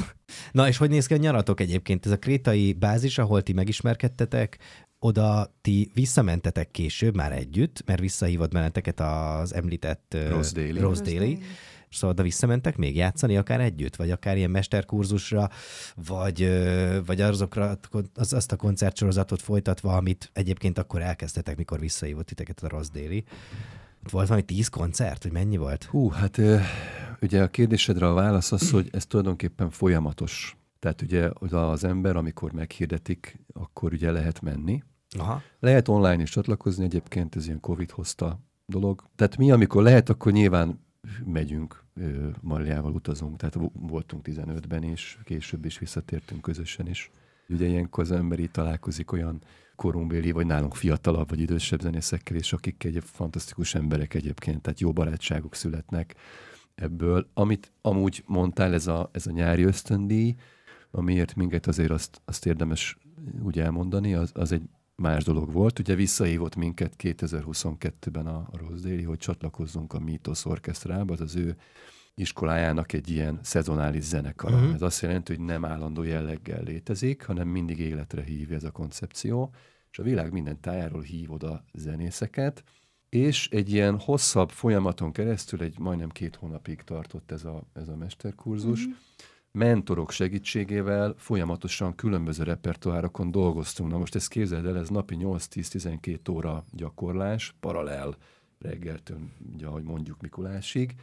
Na, 0.52 0.68
és 0.68 0.78
hogy 0.78 0.90
néz 0.90 1.06
ki 1.06 1.14
a 1.14 1.18
nyaratok 1.18 1.60
egyébként? 1.60 2.06
Ez 2.06 2.12
a 2.12 2.20
krétai 2.20 2.74
bázis, 2.74 3.18
ahol 3.18 3.42
ti 3.42 3.54
megismerkedtetek, 3.54 4.58
oda 5.00 5.56
ti 5.62 5.92
visszamentetek 5.94 6.72
később 6.72 7.16
már 7.16 7.32
együtt, 7.32 7.84
mert 7.86 8.00
visszahívott 8.00 8.52
benneteket 8.52 9.00
az 9.00 9.54
említett 9.54 10.18
Rose 10.30 10.54
Daily. 10.54 10.80
Rose 10.80 11.04
Daily. 11.04 11.38
Szóval 11.92 12.10
oda 12.10 12.24
visszamentek 12.24 12.78
még 12.78 12.96
játszani, 12.96 13.38
akár 13.38 13.60
együtt, 13.60 13.96
vagy 13.96 14.12
akár 14.12 14.38
ilyen 14.38 14.50
mesterkurzusra, 14.50 15.50
vagy, 15.96 16.50
vagy 17.06 17.22
azokra, 17.22 17.80
az, 18.14 18.34
azt 18.34 18.52
a 18.52 18.56
koncertsorozatot 18.56 19.42
folytatva, 19.42 19.96
amit 19.96 20.30
egyébként 20.34 20.78
akkor 20.78 21.02
elkezdtetek, 21.02 21.58
mikor 21.58 21.80
visszahívott 21.80 22.26
titeket 22.26 22.64
a 22.64 22.68
Rose 22.68 22.90
Daily. 22.94 23.24
Volt 24.12 24.28
valami 24.28 24.46
tíz 24.46 24.68
koncert, 24.68 25.24
hogy 25.24 25.32
mennyi 25.32 25.58
volt? 25.58 25.84
Hú, 25.84 26.10
hát 26.10 26.42
ugye 27.22 27.42
a 27.42 27.48
kérdésedre 27.48 28.08
a 28.08 28.14
válasz 28.14 28.52
az, 28.52 28.72
hogy 28.72 28.90
ez 28.92 29.06
tulajdonképpen 29.06 29.70
folyamatos. 29.70 30.59
Tehát 30.80 31.02
ugye 31.02 31.30
az 31.50 31.84
ember, 31.84 32.16
amikor 32.16 32.52
meghirdetik, 32.52 33.40
akkor 33.54 33.94
ugye 33.94 34.12
lehet 34.12 34.42
menni. 34.42 34.84
Aha. 35.18 35.42
Lehet 35.60 35.88
online 35.88 36.22
is 36.22 36.30
csatlakozni, 36.30 36.84
egyébként 36.84 37.36
ez 37.36 37.46
ilyen 37.46 37.60
Covid 37.60 37.92
hozta 37.92 38.40
dolog. 38.66 39.04
Tehát 39.16 39.38
mi, 39.38 39.52
amikor 39.52 39.84
lehet, 39.84 40.10
akkor 40.10 40.32
nyilván 40.32 40.88
megyünk, 41.26 41.84
Marliával 42.42 42.94
utazunk, 42.94 43.38
tehát 43.38 43.72
voltunk 43.74 44.28
15-ben 44.30 44.84
is, 44.84 45.20
később 45.24 45.66
is 45.66 45.80
visszatértünk 45.80 46.42
közösen 46.42 46.88
is. 46.88 47.12
Ugye 47.50 47.68
ilyenkor 47.68 48.04
az 48.04 48.12
ember 48.12 48.40
így 48.40 48.52
találkozik 48.52 49.12
olyan 49.12 49.42
korumbéli, 49.76 50.32
vagy 50.32 50.46
nálunk 50.46 50.76
fiatalabb, 50.76 51.30
vagy 51.30 51.40
idősebb 51.40 51.82
zenészekkel, 51.82 52.38
és 52.38 52.54
akik 52.54 52.84
egy 52.84 53.04
fantasztikus 53.04 53.76
emberek 53.76 54.14
egyébként, 54.14 54.62
tehát 54.62 54.80
jó 54.80 54.94
barátságok 54.94 55.56
születnek 55.56 56.16
ebből. 56.76 57.30
Amit 57.34 57.72
amúgy 57.82 58.24
mondtál, 58.26 58.74
ez 58.74 58.88
a, 58.88 59.10
ez 59.14 59.28
a 59.28 59.32
nyári 59.32 59.64
ösztöndíj, 59.64 60.36
amiért 60.92 61.36
minket 61.36 61.68
azért 61.68 61.92
azt, 61.92 62.22
azt 62.26 62.46
érdemes 62.46 62.98
úgy 63.42 63.60
elmondani, 63.60 64.14
az, 64.14 64.32
az 64.34 64.52
egy 64.52 64.64
más 64.96 65.24
dolog 65.24 65.52
volt. 65.52 65.80
Ugye 65.80 65.96
visszahívott 65.96 66.56
minket 66.56 66.94
2022-ben 66.98 68.28
a 68.28 68.50
Rose 68.52 68.88
Daily, 68.88 69.04
hogy 69.04 69.18
csatlakozzunk 69.18 69.94
a 69.94 70.00
Mythos 70.00 70.46
Orchestrába, 70.46 71.14
az 71.14 71.22
az 71.22 71.36
ő 71.36 71.58
iskolájának 72.16 72.94
egy 72.94 73.10
ilyen 73.10 73.40
szezonális 73.42 74.04
zenekara. 74.04 74.56
Uh-huh. 74.56 74.74
Ez 74.74 74.82
azt 74.82 75.02
jelenti, 75.02 75.36
hogy 75.36 75.46
nem 75.46 75.66
állandó 75.66 76.04
jelleggel 76.04 76.64
létezik, 76.64 77.26
hanem 77.26 77.48
mindig 77.48 77.80
életre 77.80 78.24
hívja 78.24 78.56
ez 78.56 78.64
a 78.64 78.72
koncepció, 78.72 79.54
és 79.92 80.00
a 80.00 80.04
világ 80.04 80.32
minden 80.32 80.60
tájáról 80.62 81.02
hív 81.02 81.32
oda 81.32 81.66
zenészeket, 81.74 82.64
és 83.10 83.50
egy 83.50 83.74
ilyen 83.74 84.00
hosszabb 84.00 84.50
folyamaton 84.50 85.12
keresztül, 85.12 85.62
egy 85.62 85.80
majdnem 85.80 86.10
két 86.10 86.36
hónapig 86.36 86.82
tartott 86.82 87.32
ez 87.32 87.46
a, 87.46 87.64
ez 87.74 87.88
a 87.88 87.96
mesterkurzus, 87.96 88.80
uh-huh. 88.80 88.98
Mentorok 89.52 90.12
segítségével 90.12 91.14
folyamatosan 91.18 91.96
különböző 91.96 92.44
repertoárokon 92.44 93.32
dolgoztunk. 93.32 93.92
Na 93.92 93.98
most 93.98 94.16
ezt 94.16 94.30
képzeld 94.30 94.66
el, 94.66 94.78
ez 94.78 94.90
napi 94.90 95.18
8-10-12 95.20 96.32
óra 96.32 96.66
gyakorlás, 96.72 97.56
paralel 97.60 98.16
reggeltől, 98.60 99.20
ugye, 99.54 99.66
ahogy 99.66 99.84
mondjuk 99.84 100.22
Mikulásig, 100.22 100.96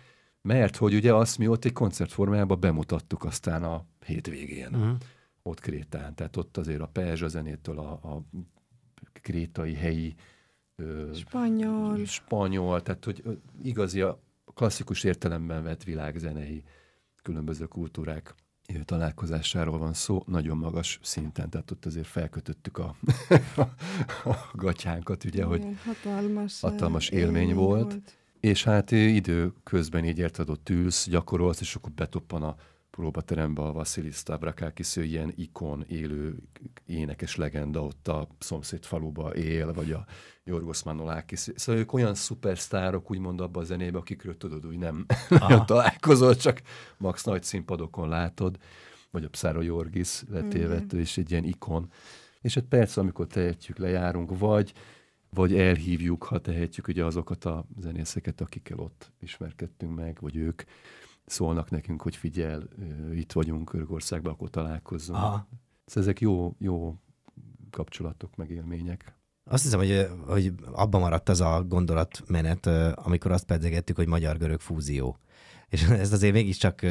mert 0.42 0.76
hogy 0.76 0.94
ugye 0.94 1.14
azt 1.14 1.38
mi 1.38 1.48
ott 1.48 1.64
egy 1.64 1.72
koncertformájában 1.72 2.60
bemutattuk 2.60 3.24
aztán 3.24 3.64
a 3.64 3.84
hétvégén, 4.04 4.74
uh-huh. 4.74 4.96
ott 5.42 5.60
Krétán. 5.60 6.14
Tehát 6.14 6.36
ott 6.36 6.56
azért 6.56 6.80
a 6.80 6.86
Perzsa 6.86 7.28
zenétől 7.28 7.78
a, 7.78 7.90
a 7.90 8.22
krétai 9.12 9.74
helyi 9.74 10.14
ö, 10.76 11.10
Spanyol. 11.14 12.04
spanyol, 12.04 12.82
tehát 12.82 13.04
hogy 13.04 13.22
igazi 13.62 14.00
a 14.00 14.20
klasszikus 14.54 15.04
értelemben 15.04 15.62
vett 15.62 15.84
világzenei 15.84 16.62
különböző 17.26 17.64
kultúrák 17.64 18.34
ö, 18.74 18.82
találkozásáról 18.84 19.78
van 19.78 19.92
szó, 19.92 20.22
nagyon 20.26 20.56
magas 20.56 20.98
szinten, 21.02 21.50
tehát 21.50 21.70
ott 21.70 21.84
azért 21.84 22.06
felkötöttük 22.06 22.78
a, 22.78 22.96
a 24.32 24.34
gatyánkat, 24.52 25.24
ugye, 25.24 25.44
hogy 25.44 25.58
Igen, 25.58 25.78
hatalmas, 25.84 26.60
hatalmas 26.60 27.10
eh, 27.10 27.18
élmény 27.18 27.54
volt. 27.54 28.00
és 28.40 28.64
hát 28.64 28.92
ö, 28.92 28.96
idő 28.96 29.52
közben 29.64 30.04
így 30.04 30.18
érted, 30.18 30.50
ott 30.50 30.68
ülsz, 30.68 31.08
gyakorolsz, 31.08 31.60
és 31.60 31.74
akkor 31.74 31.90
betoppan 31.92 32.42
a 32.42 32.56
próbaterembe 32.96 33.62
a 33.62 33.72
Vasilis 33.72 34.14
Stavrakakis, 34.14 34.96
ő 34.96 35.04
ilyen 35.04 35.32
ikon, 35.36 35.84
élő 35.88 36.36
énekes 36.86 37.36
legenda 37.36 37.82
ott 37.82 38.08
a 38.08 38.28
szomszéd 38.38 38.84
faluba 38.84 39.34
él, 39.34 39.72
vagy 39.72 39.92
a 39.92 40.06
Jorgos 40.44 40.82
Manolakis. 40.82 41.48
Szóval 41.54 41.80
ők 41.80 41.92
olyan 41.92 42.14
szupersztárok, 42.14 43.10
úgymond 43.10 43.40
abban 43.40 43.62
a 43.62 43.66
zenébe, 43.66 43.98
akikről 43.98 44.36
tudod, 44.36 44.66
úgy 44.66 44.78
nem, 44.78 45.06
nem 45.48 45.64
találkozol, 45.66 46.36
csak 46.36 46.62
max 46.96 47.24
nagy 47.24 47.42
színpadokon 47.42 48.08
látod, 48.08 48.58
vagy 49.10 49.24
a 49.24 49.28
Pszára 49.28 49.62
Jorgis 49.62 50.22
letévet, 50.28 50.92
Igen. 50.92 51.00
és 51.00 51.18
egy 51.18 51.30
ilyen 51.30 51.44
ikon. 51.44 51.90
És 52.40 52.54
hát 52.54 52.64
persze, 52.64 53.00
amikor 53.00 53.26
tehetjük, 53.26 53.78
lejárunk, 53.78 54.38
vagy 54.38 54.72
vagy 55.30 55.56
elhívjuk, 55.58 56.24
ha 56.24 56.38
tehetjük 56.38 56.88
ugye 56.88 57.04
azokat 57.04 57.44
a 57.44 57.66
zenészeket, 57.80 58.40
akikkel 58.40 58.78
ott 58.78 59.12
ismerkedtünk 59.20 59.96
meg, 59.96 60.16
vagy 60.20 60.36
ők 60.36 60.62
szólnak 61.26 61.70
nekünk, 61.70 62.02
hogy 62.02 62.16
figyel, 62.16 62.68
itt 63.12 63.32
vagyunk 63.32 63.72
Örgországban, 63.72 64.32
akkor 64.32 64.50
találkozzunk. 64.50 65.18
Aha. 65.18 65.48
Szóval 65.84 66.02
ezek 66.02 66.20
jó, 66.20 66.54
jó 66.58 66.94
kapcsolatok, 67.70 68.36
meg 68.36 68.50
élmények. 68.50 69.16
Azt 69.44 69.62
hiszem, 69.62 69.78
hogy, 69.78 70.08
hogy 70.26 70.52
abban 70.72 71.00
maradt 71.00 71.28
az 71.28 71.40
a 71.40 71.64
gondolatmenet, 71.68 72.66
amikor 72.94 73.32
azt 73.32 73.44
pedzegettük, 73.44 73.96
hogy 73.96 74.08
magyar-görög 74.08 74.60
fúzió. 74.60 75.18
És 75.68 75.82
ezt 76.02 76.12
azért 76.12 76.32
mégiscsak 76.32 76.82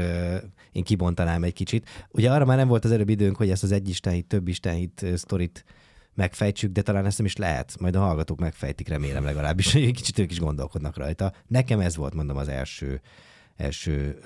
én 0.71 0.84
kibontanám 0.84 1.43
egy 1.43 1.54
kicsit. 1.54 1.89
Ugye 2.12 2.32
arra 2.32 2.45
már 2.45 2.58
nem 2.58 2.67
volt 2.67 2.86
az 2.86 2.91
előbb 2.91 3.10
időnk, 3.10 3.36
hogy 3.36 3.50
ezt 3.50 3.63
az 3.63 3.71
egy 3.71 3.89
istenhit, 3.89 4.28
több 4.28 4.48
istenhit 4.48 5.06
sztorit 5.15 5.65
megfejtsük, 6.13 6.71
de 6.71 6.82
talán 6.82 7.06
ezt 7.06 7.17
nem 7.17 7.26
is 7.26 7.36
lehet. 7.36 7.76
Majd 7.80 7.95
a 7.95 8.00
hallgatók 8.00 8.39
megfejtik, 8.39 8.88
remélem 8.88 9.24
legalábbis, 9.24 9.71
hogy 9.74 9.84
egy 9.84 9.95
kicsit 9.95 10.19
ők 10.19 10.32
is 10.32 10.39
gondolkodnak 10.39 10.98
rajta. 10.98 11.34
Nekem 11.48 11.80
ez 11.80 11.95
volt, 11.95 12.13
mondom, 12.13 12.38
az 12.38 12.48
első, 12.48 13.02
első 13.56 14.20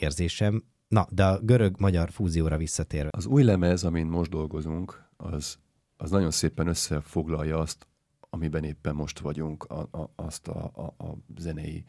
érzésem. 0.00 0.64
Na, 0.88 1.06
de 1.10 1.24
a 1.24 1.40
görög-magyar 1.40 2.10
fúzióra 2.10 2.56
visszatérve. 2.56 3.08
Az 3.12 3.26
új 3.26 3.42
lemez, 3.42 3.84
amin 3.84 4.06
most 4.06 4.30
dolgozunk, 4.30 5.08
az, 5.16 5.58
az 5.96 6.10
nagyon 6.10 6.30
szépen 6.30 6.66
összefoglalja 6.66 7.58
azt, 7.58 7.86
amiben 8.30 8.64
éppen 8.64 8.94
most 8.94 9.18
vagyunk, 9.18 9.64
a, 9.64 9.80
a, 9.80 10.12
azt 10.16 10.48
a, 10.48 10.70
a, 10.74 11.04
a 11.04 11.16
zenei 11.38 11.84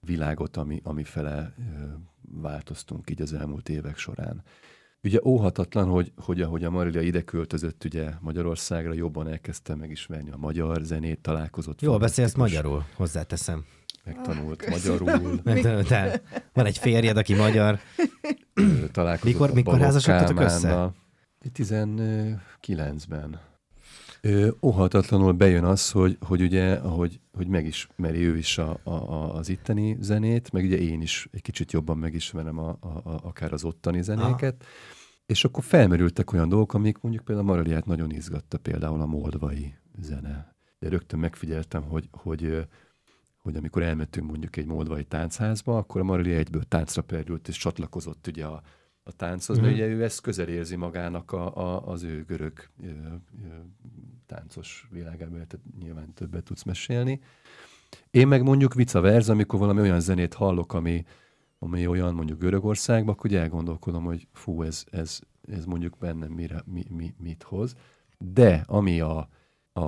világot, 0.00 0.56
ami, 0.56 0.80
ami 0.84 1.04
fele 1.04 1.54
ö, 1.58 1.84
változtunk 2.40 3.10
így 3.10 3.22
az 3.22 3.32
elmúlt 3.32 3.68
évek 3.68 3.96
során. 3.98 4.42
Ugye 5.02 5.18
óhatatlan, 5.24 5.88
hogy, 5.88 6.12
hogy 6.16 6.40
ahogy 6.40 6.64
a 6.64 6.70
Marilia 6.70 7.00
ide 7.00 7.22
költözött 7.22 7.84
ugye 7.84 8.12
Magyarországra, 8.20 8.92
jobban 8.92 9.28
elkezdte 9.28 9.74
megismerni 9.74 10.30
a 10.30 10.36
magyar 10.36 10.82
zenét, 10.82 11.20
találkozott. 11.20 11.80
Jól 11.80 11.98
beszélsz 11.98 12.34
magyarul, 12.34 12.84
hozzáteszem. 12.96 13.64
Megtanult 14.04 14.62
Ah, 14.62 14.70
magyarul, 14.70 15.42
Te, 15.82 16.22
van 16.52 16.66
egy 16.66 16.78
férjed, 16.78 17.16
aki 17.16 17.34
magyar. 17.34 17.78
találkozott 18.92 19.32
Mikor- 19.32 19.50
a 19.50 19.54
mikor 19.54 19.78
házasodtatok 19.80 20.40
össze? 20.40 20.60
Kálmánnal. 20.68 20.94
19-ben. 21.58 23.40
Ö, 24.20 24.48
óhatatlanul 24.62 25.32
bejön 25.32 25.64
az, 25.64 25.90
hogy, 25.90 26.16
hogy 26.26 26.42
ugye, 26.42 26.72
ahogy, 26.74 27.20
hogy 27.32 27.46
megismeri 27.46 28.18
ő 28.26 28.36
is 28.36 28.58
a, 28.58 28.80
a, 28.82 28.90
a, 28.90 29.34
az 29.34 29.48
itteni 29.48 29.96
zenét, 30.00 30.52
meg 30.52 30.64
ugye 30.64 30.76
én 30.78 31.00
is 31.00 31.28
egy 31.32 31.42
kicsit 31.42 31.72
jobban 31.72 31.98
megismerem 31.98 32.58
a, 32.58 32.76
a, 32.80 32.86
a, 32.86 33.20
akár 33.22 33.52
az 33.52 33.64
ottani 33.64 34.02
zenéket, 34.02 34.64
és 35.26 35.44
akkor 35.44 35.64
felmerültek 35.64 36.32
olyan 36.32 36.48
dolgok, 36.48 36.74
amik 36.74 36.98
mondjuk 37.00 37.24
például 37.24 37.46
Maraliát 37.46 37.86
nagyon 37.86 38.10
izgatta, 38.10 38.58
például 38.58 39.00
a 39.00 39.06
moldvai 39.06 39.74
zene. 40.00 40.54
De 40.78 40.88
rögtön 40.88 41.18
megfigyeltem, 41.18 41.82
hogy, 41.82 42.08
hogy, 42.10 42.66
hogy 43.42 43.56
amikor 43.56 43.82
elmentünk 43.82 44.28
mondjuk 44.30 44.56
egy 44.56 44.66
moldvai 44.66 45.04
táncházba, 45.04 45.76
akkor 45.76 46.00
a 46.00 46.04
Maralia 46.04 46.36
egyből 46.36 46.62
táncra 46.64 47.02
perdült, 47.02 47.48
és 47.48 47.56
csatlakozott 47.56 48.26
ugye 48.26 48.44
a, 48.44 48.62
a 49.02 49.12
tánchoz, 49.12 49.58
mert 49.58 49.72
Mhm. 49.72 49.82
ugye 49.82 49.86
ő 49.92 50.02
ezt 50.04 50.20
közel 50.20 50.48
érzi 50.48 50.76
magának 50.76 51.32
a, 51.32 51.56
a, 51.56 51.86
az 51.88 52.02
ő 52.02 52.24
görög 52.24 52.68
ö, 52.82 52.86
ö, 52.86 53.46
táncos 54.26 54.88
világában, 54.90 55.32
tehát 55.32 55.58
nyilván 55.80 56.14
többet 56.14 56.44
tudsz 56.44 56.62
mesélni. 56.62 57.20
Én 58.10 58.28
meg 58.28 58.42
mondjuk 58.42 58.74
vice 58.74 59.00
versa, 59.00 59.32
amikor 59.32 59.58
valami 59.58 59.80
olyan 59.80 60.00
zenét 60.00 60.34
hallok, 60.34 60.72
ami, 60.72 61.04
ami 61.58 61.86
olyan 61.86 62.14
mondjuk 62.14 62.38
Görögországban, 62.38 63.14
akkor 63.14 63.30
ugye 63.30 63.40
elgondolkodom, 63.40 64.04
hogy 64.04 64.28
fú, 64.32 64.62
ez, 64.62 64.84
ez, 64.90 65.18
ez 65.48 65.64
mondjuk 65.64 65.96
bennem 65.98 66.32
mire, 66.32 66.62
mi, 66.66 66.84
mi, 66.88 67.14
mit 67.18 67.42
hoz. 67.42 67.74
De 68.18 68.64
ami 68.66 69.00
a, 69.00 69.28
a, 69.72 69.82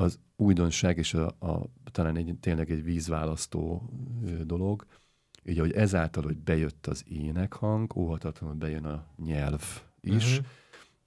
az 0.00 0.18
újdonság 0.36 0.98
és 0.98 1.14
a, 1.14 1.26
a, 1.26 1.66
talán 1.90 2.16
egy, 2.16 2.34
tényleg 2.40 2.70
egy 2.70 2.84
vízválasztó 2.84 3.90
dolog, 4.44 4.86
így 5.44 5.58
hogy 5.58 5.72
ezáltal, 5.72 6.22
hogy 6.22 6.38
bejött 6.38 6.86
az 6.86 7.04
énekhang, 7.08 7.96
óhatatlanul 7.96 8.56
bejön 8.56 8.84
a 8.84 9.06
nyelv 9.24 9.82
is. 10.00 10.38
Mhm. 10.38 10.46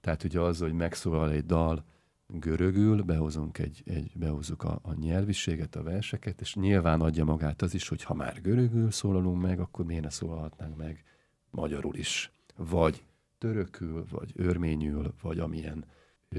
Tehát 0.00 0.24
ugye 0.24 0.40
az, 0.40 0.58
hogy 0.58 0.72
megszólal 0.72 1.30
egy 1.30 1.46
dal 1.46 1.84
görögül, 2.26 3.02
behozunk 3.02 3.58
egy, 3.58 3.82
egy, 3.86 4.12
behozzuk 4.14 4.62
a, 4.62 4.78
a 4.82 4.94
nyelviséget, 4.94 5.76
a 5.76 5.82
verseket, 5.82 6.40
és 6.40 6.54
nyilván 6.54 7.00
adja 7.00 7.24
magát 7.24 7.62
az 7.62 7.74
is, 7.74 7.88
hogy 7.88 8.02
ha 8.02 8.14
már 8.14 8.40
görögül 8.40 8.90
szólalunk 8.90 9.42
meg, 9.42 9.60
akkor 9.60 9.84
miért 9.84 10.02
ne 10.02 10.10
szólalhatnánk 10.10 10.76
meg 10.76 11.04
magyarul 11.50 11.94
is. 11.94 12.32
Vagy 12.56 13.04
törökül, 13.38 14.06
vagy 14.10 14.32
örményül, 14.34 15.14
vagy 15.22 15.38
amilyen 15.38 15.84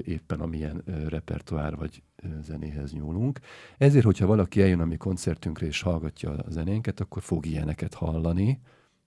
éppen 0.04 0.40
amilyen 0.40 0.84
repertoár 1.08 1.76
vagy 1.76 2.04
zenéhez 2.42 2.92
nyúlunk. 2.92 3.40
Ezért, 3.78 4.06
hogyha 4.06 4.26
valaki 4.26 4.62
eljön 4.62 4.80
a 4.80 4.86
mi 4.86 4.98
koncertünkre 4.98 5.66
és 5.66 5.82
hallgatja 5.82 6.32
a 6.32 6.50
zenénket, 6.50 7.00
akkor 7.00 7.22
fog 7.22 7.46
ilyeneket 7.46 7.94
hallani 7.94 8.62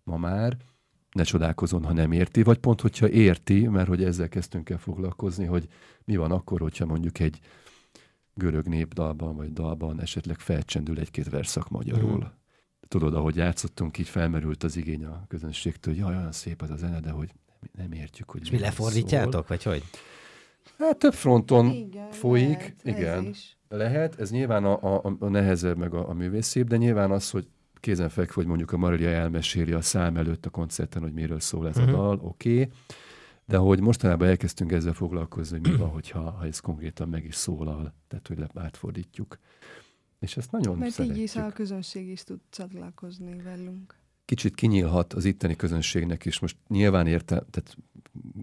ma 0.05 0.17
már, 0.17 0.57
ne 1.13 1.23
csodálkozon, 1.23 1.85
ha 1.85 1.93
nem 1.93 2.13
érti, 2.13 2.43
vagy 2.43 2.59
pont, 2.59 2.81
hogyha 2.81 3.09
érti, 3.09 3.67
mert 3.67 3.89
hogy 3.89 4.05
ezzel 4.05 4.29
kezdtünk 4.29 4.71
el 4.71 4.79
foglalkozni, 4.79 5.45
hogy 5.45 5.69
mi 6.05 6.17
van 6.17 6.31
akkor, 6.31 6.61
hogyha 6.61 6.87
mondjuk 6.87 7.19
egy 7.19 7.41
görög 8.35 8.67
népdalban 8.67 9.37
vagy 9.37 9.53
dalban 9.53 10.01
esetleg 10.01 10.39
felcsendül 10.39 10.99
egy-két 10.99 11.29
verszak 11.29 11.69
magyarul. 11.69 12.17
Mhm. 12.17 12.27
Tudod, 12.89 13.15
ahogy 13.15 13.37
játszottunk, 13.37 13.99
így 13.99 14.09
felmerült 14.09 14.63
az 14.63 14.77
igény 14.77 15.05
a 15.05 15.25
közönségtől, 15.29 15.95
hogy 15.95 16.03
jaj, 16.03 16.17
olyan 16.17 16.33
szép 16.33 16.63
az 16.63 16.71
a 16.71 16.77
zene, 16.77 17.01
de 17.01 17.11
hogy 17.11 17.31
nem, 17.73 17.93
értjük, 17.93 18.31
hogy 18.31 18.41
És 18.43 18.51
mi 18.51 18.59
lefordítjátok, 18.59 19.49
vagy 19.49 19.63
hogy? 19.63 19.83
Hát 20.79 20.99
több 20.99 21.15
fronton 21.15 21.67
Igen, 21.71 22.11
folyik, 22.11 22.57
lehet, 22.59 22.75
ez 22.85 22.97
igen. 22.99 23.25
is. 23.25 23.57
Lehet, 23.69 24.21
ez 24.21 24.31
nyilván 24.31 24.65
a, 24.65 24.97
a, 25.07 25.17
a 25.19 25.29
nehezebb, 25.29 25.77
meg 25.77 25.95
a, 25.95 26.09
a 26.09 26.13
művészébb, 26.13 26.69
de 26.69 26.77
nyilván 26.77 27.11
az, 27.11 27.31
hogy 27.31 27.49
kézenfekvő, 27.81 28.33
hogy 28.35 28.47
mondjuk 28.47 28.73
a 28.73 28.77
Marilia 28.77 29.09
elmeséli 29.11 29.73
a 29.73 29.81
szám 29.81 30.17
előtt 30.17 30.47
a 30.47 30.51
koncerten, 30.51 31.03
hogy 31.03 31.13
miről 31.13 31.41
szól 31.41 31.69
ez 31.69 31.77
Mhm. 31.77 31.89
a 31.89 31.93
dal, 31.93 32.19
oké. 32.23 32.53
Okay. 32.61 32.69
De 33.45 33.57
hogy 33.57 33.81
mostanában 33.81 34.29
elkezdtünk 34.29 34.73
ezzel 34.73 34.93
foglalkozni, 34.93 35.59
hogy 35.59 35.71
mi 35.71 35.77
van, 35.77 35.89
hogyha 35.89 36.31
ha 36.31 36.45
ez 36.47 36.61
konkrétan 36.61 37.09
meg 37.09 37.25
is 37.25 37.35
szólal, 37.35 37.95
tehát 38.09 38.29
hogy 38.29 38.39
le- 38.39 38.51
átfordítjuk. 38.63 39.39
És 40.19 40.37
ezt 40.37 40.51
nagyon 40.51 40.79
Mert 40.79 40.99
így 40.99 41.17
is 41.19 41.31
szeretjük. 41.31 41.55
a 41.55 41.57
közönség 41.57 42.09
is 42.09 42.25
tud 42.25 42.39
csatlakozni 42.51 43.37
velünk. 43.43 43.95
Kicsit 44.29 44.55
kinyílhat 44.55 45.13
az 45.13 45.25
itteni 45.25 45.57
közönségnek 45.57 46.25
is. 46.25 46.39
Most 46.39 46.57
nyilván 46.67 47.07
érte, 47.07 47.45
tehát 47.51 47.77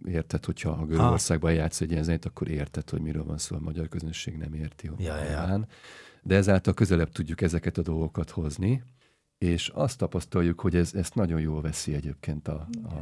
érted, 0.06 0.46
hogyha 0.46 0.70
a 0.70 0.86
Görögországban 0.86 1.54
játsz 1.54 1.82
egy 1.82 1.92
ilyen 1.92 2.04
zenét, 2.04 2.26
akkor 2.26 2.48
érted, 2.50 2.90
hogy 2.90 3.02
miről 3.02 3.24
van 3.24 3.38
szó, 3.38 3.56
a 3.56 3.60
magyar 3.60 3.88
közönség 3.88 4.38
nem 4.38 4.54
érti. 4.54 4.90
Ja, 4.98 5.16
ja, 5.24 5.32
ja. 5.32 5.68
De 6.24 6.36
ezáltal 6.36 6.74
közelebb 6.74 7.12
tudjuk 7.12 7.42
ezeket 7.42 7.78
a 7.78 7.82
dolgokat 7.82 8.30
hozni, 8.30 8.84
és 9.38 9.68
azt 9.68 9.98
tapasztaljuk, 9.98 10.60
hogy 10.60 10.76
ez, 10.76 10.94
ezt 10.94 11.16
nagyon 11.16 11.40
jól 11.40 11.62
veszi 11.62 11.94
egyébként 11.94 12.48
a, 12.48 12.68
a, 12.84 12.94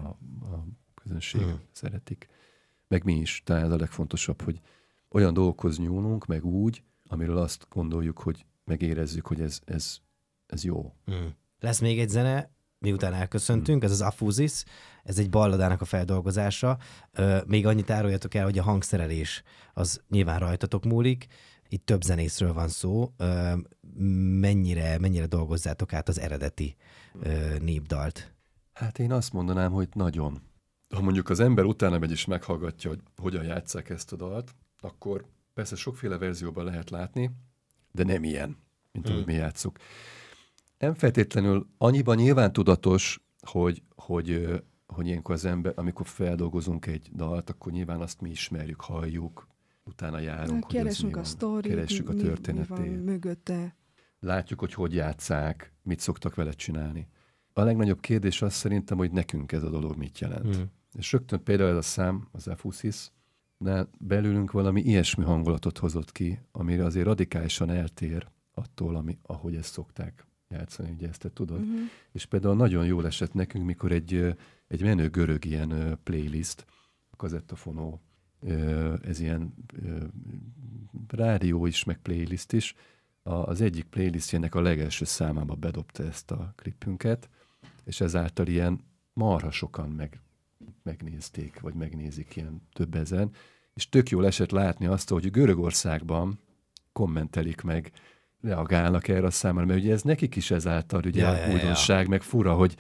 a 0.46 0.68
közönség, 1.04 1.42
Mhm. 1.42 1.50
szeretik. 1.72 2.28
Meg 2.88 3.04
mi 3.04 3.14
is, 3.20 3.42
tehát 3.46 3.64
ez 3.64 3.72
a 3.72 3.78
legfontosabb, 3.78 4.42
hogy 4.42 4.62
olyan 5.10 5.34
dolgokhoz 5.34 5.78
nyúlunk, 5.78 6.26
meg 6.26 6.46
úgy, 6.46 6.84
amiről 7.08 7.38
azt 7.38 7.66
gondoljuk, 7.70 8.20
hogy 8.20 8.46
megérezzük, 8.64 9.26
hogy 9.28 9.42
ez, 9.42 9.60
ez, 9.66 9.98
ez 10.48 10.64
jó. 10.64 10.94
Mm. 11.12 11.26
Lesz 11.60 11.80
még 11.80 12.00
egy 12.00 12.10
zene, 12.10 12.52
miután 12.84 13.14
elköszöntünk, 13.14 13.84
ez 13.84 13.92
az 13.92 14.02
Afuzis, 14.02 14.64
ez 15.04 15.20
egy 15.20 15.30
balladának 15.30 15.82
a 15.82 15.86
feldolgozása. 15.86 16.78
Még 17.46 17.66
annyit 17.66 17.90
áruljatok 17.90 18.34
el, 18.34 18.44
hogy 18.44 18.58
a 18.58 18.64
hangszerelés 18.64 19.44
az 19.74 20.02
nyilván 20.10 20.40
rajtatok 20.40 20.84
múlik. 20.84 21.28
Itt 21.68 21.86
több 21.86 22.02
zenészről 22.02 22.54
van 22.54 22.68
szó. 22.68 23.14
Mennyire, 24.40 25.00
mennyire 25.00 25.26
dolgozzátok 25.26 25.94
át 25.94 26.08
az 26.08 26.20
eredeti 26.20 26.76
népdalt? 27.60 28.34
Hát 28.74 29.00
én 29.00 29.12
azt 29.12 29.34
mondanám, 29.34 29.72
hogy 29.72 29.88
nagyon. 29.94 30.42
Ha 30.96 31.02
mondjuk 31.02 31.30
az 31.30 31.40
ember 31.40 31.66
utána 31.66 32.00
megy 32.00 32.12
és 32.12 32.26
meghallgatja, 32.26 32.90
hogy 32.90 33.00
hogyan 33.16 33.44
játsszák 33.44 33.90
ezt 33.90 34.12
a 34.12 34.16
dalt, 34.16 34.56
akkor 34.80 35.26
persze 35.54 35.76
sokféle 35.76 36.18
verzióban 36.18 36.66
lehet 36.66 36.90
látni, 36.90 37.32
de 37.92 38.04
nem 38.04 38.24
ilyen, 38.24 38.58
mint 38.92 39.10
ahogy 39.10 39.26
mi 39.26 39.34
játszuk. 39.34 39.78
Nem 40.84 40.94
feltétlenül 40.94 41.68
annyiban 41.78 42.16
nyilván 42.16 42.54
tudatos, 42.54 43.24
hogy, 43.40 43.84
hogy, 43.96 44.62
hogy 44.88 45.08
ilyenkor 45.08 45.36
az 45.36 45.46
ember, 45.46 45.74
amikor 45.76 46.08
feldolgozunk 46.08 46.86
egy 46.86 47.10
dalt, 47.14 47.50
akkor 47.50 47.72
nyilván 47.72 48.02
azt 48.02 48.22
mi 48.22 48.30
ismerjük, 48.30 48.82
halljuk, 48.82 49.48
utána 49.84 50.20
járunk, 50.20 50.64
ez 50.64 50.72
mi 50.72 50.78
Keresünk 50.78 51.18
a 51.18 51.24
sztorit, 51.24 51.72
Keressük 51.72 52.10
a 52.10 52.12
mi, 52.12 52.18
mi 52.18 52.24
van 52.24 52.34
történetét 52.34 53.04
mögötte. 53.04 53.76
látjuk, 54.20 54.60
hogy 54.60 54.74
hogy 54.74 54.94
játszák, 54.94 55.74
mit 55.82 56.00
szoktak 56.00 56.36
vele 56.36 56.52
csinálni. 56.52 57.08
A 57.54 57.62
legnagyobb 57.62 58.00
kérdés 58.00 58.42
az 58.42 58.54
szerintem, 58.54 58.98
hogy 58.98 59.12
nekünk 59.12 59.52
ez 59.52 59.64
a 59.64 59.70
dolog 59.70 59.96
mit 59.96 60.20
jelent. 60.20 60.58
Mm. 60.58 60.62
És 60.94 61.12
rögtön 61.12 61.44
például 61.44 61.70
ez 61.70 61.76
a 61.76 61.82
szám, 61.82 62.28
az 62.32 62.48
Efusis, 62.48 63.12
de 63.58 63.88
belülünk 64.00 64.52
valami 64.52 64.82
ilyesmi 64.82 65.24
hangulatot 65.24 65.78
hozott 65.78 66.12
ki, 66.12 66.40
amire 66.52 66.86
azért 66.86 67.06
radikálisan 67.06 67.70
eltér 67.70 68.28
attól, 68.54 68.96
ami, 68.96 69.18
ahogy 69.22 69.56
ezt 69.56 69.72
szokták 69.72 70.26
játszani, 70.54 70.92
ugye 70.92 71.08
ezt 71.08 71.20
te 71.20 71.30
tudod. 71.30 71.60
Uh-huh. 71.60 71.80
És 72.12 72.26
például 72.26 72.56
nagyon 72.56 72.86
jól 72.86 73.06
esett 73.06 73.34
nekünk, 73.34 73.66
mikor 73.66 73.92
egy, 73.92 74.36
egy 74.68 74.82
menő 74.82 75.10
görög 75.10 75.46
ilyen 75.46 76.00
playlist, 76.04 76.66
a 77.10 77.16
kazettafonó, 77.16 78.02
ez 79.02 79.20
ilyen 79.20 79.54
rádió 81.08 81.66
is, 81.66 81.84
meg 81.84 81.98
playlist 81.98 82.54
is, 82.54 82.76
az 83.24 83.62
egyik 83.62 83.84
playlistjének 83.84 84.56
a 84.56 84.62
legelső 84.62 85.06
számába 85.06 85.56
bedobta 85.56 86.04
ezt 86.04 86.32
a 86.32 86.54
klipünket, 86.56 87.30
és 87.84 88.02
ezáltal 88.02 88.48
ilyen 88.48 88.84
marha 89.14 89.52
sokan 89.52 89.90
meg, 89.90 90.22
megnézték, 90.84 91.60
vagy 91.60 91.74
megnézik 91.74 92.36
ilyen 92.36 92.62
több 92.74 92.96
ezen, 92.96 93.32
és 93.74 93.90
tök 93.90 94.10
jól 94.10 94.26
esett 94.26 94.52
látni 94.52 94.86
azt, 94.86 95.10
hogy 95.10 95.32
Görögországban 95.32 96.40
kommentelik 96.92 97.62
meg, 97.62 97.92
reagálnak 98.44 99.08
erre 99.08 99.26
a 99.26 99.32
számára, 99.32 99.66
mert 99.66 99.80
ugye 99.80 99.92
ez 99.94 100.02
nekik 100.02 100.36
is 100.36 100.52
ezáltal 100.52 101.02
ugye 101.06 101.22
Ja, 101.22 101.32
ja, 101.32 101.38
ja, 101.38 101.48
ja. 101.48 101.54
újdonság, 101.54 102.08
meg 102.08 102.22
fura, 102.22 102.54
hogy, 102.54 102.76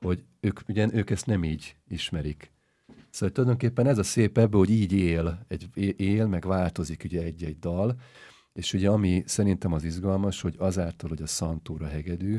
hogy 0.00 0.24
ők, 0.40 0.60
ugye, 0.68 0.88
ők 0.92 1.10
ezt 1.10 1.26
nem 1.26 1.44
így 1.44 1.76
ismerik. 1.88 2.50
Szóval 3.10 3.34
tulajdonképpen 3.34 3.86
ez 3.86 3.98
a 3.98 4.02
szép 4.02 4.38
ebbe, 4.38 4.56
hogy 4.56 4.70
így 4.70 4.92
él, 4.92 5.44
egy, 5.48 5.68
él, 6.00 6.26
meg 6.26 6.44
változik 6.46 7.02
ugye 7.04 7.22
egy-egy 7.22 7.58
dal, 7.58 7.96
és 8.52 8.72
ugye 8.72 8.88
ami 8.90 9.22
szerintem 9.26 9.72
az 9.72 9.84
izgalmas, 9.84 10.40
hogy 10.40 10.54
azáltal, 10.58 11.08
hogy 11.08 11.22
a 11.22 11.26
szantúra 11.26 11.86
hegedű 11.86 12.38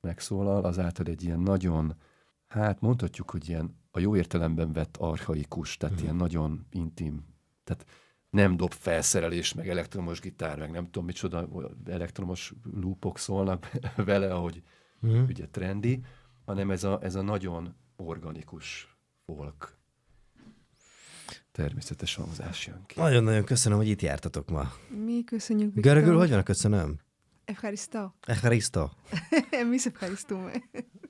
megszólal, 0.00 0.64
azáltal 0.64 1.06
egy 1.06 1.22
ilyen 1.22 1.40
nagyon, 1.40 1.94
hát 2.46 2.80
mondhatjuk, 2.80 3.30
hogy 3.30 3.48
ilyen 3.48 3.76
a 3.90 3.98
jó 4.00 4.16
értelemben 4.16 4.72
vett 4.72 4.96
archaikus, 4.96 5.76
tehát 5.76 5.94
Mhm. 5.94 6.04
ilyen 6.04 6.16
nagyon 6.16 6.66
intim, 6.70 7.24
tehát 7.64 7.86
nem 8.32 8.56
dob 8.56 8.72
felszerelés, 8.72 9.54
meg 9.54 9.68
elektromos 9.68 10.20
gitár, 10.20 10.58
meg 10.58 10.70
nem 10.70 10.84
tudom 10.84 11.04
micsoda, 11.04 11.48
elektromos 11.86 12.52
lúpok 12.74 13.18
szólnak 13.18 13.70
vele, 13.96 14.34
ahogy 14.34 14.62
mm. 15.06 15.22
ugye 15.22 15.48
trendi, 15.48 16.04
hanem 16.44 16.70
ez 16.70 16.84
a, 16.84 16.98
ez 17.02 17.14
a 17.14 17.22
nagyon 17.22 17.74
organikus 17.96 18.96
folk 19.26 19.76
természetes 21.52 22.14
hangzás 22.14 22.66
jön 22.66 22.82
ki. 22.86 23.00
Nagyon-nagyon 23.00 23.44
köszönöm, 23.44 23.78
hogy 23.78 23.88
itt 23.88 24.02
jártatok 24.02 24.50
ma. 24.50 24.72
Mi 25.04 25.24
köszönjük. 25.24 25.74
Viktor. 25.74 25.92
Görögül 25.92 26.16
hogy 26.18 26.30
van 26.30 26.38
a 26.38 26.42
köszönöm? 26.42 26.98
Echaristo. 27.44 28.10
Echaristo. 28.26 28.90
Mi 29.70 29.78
szép 29.78 29.98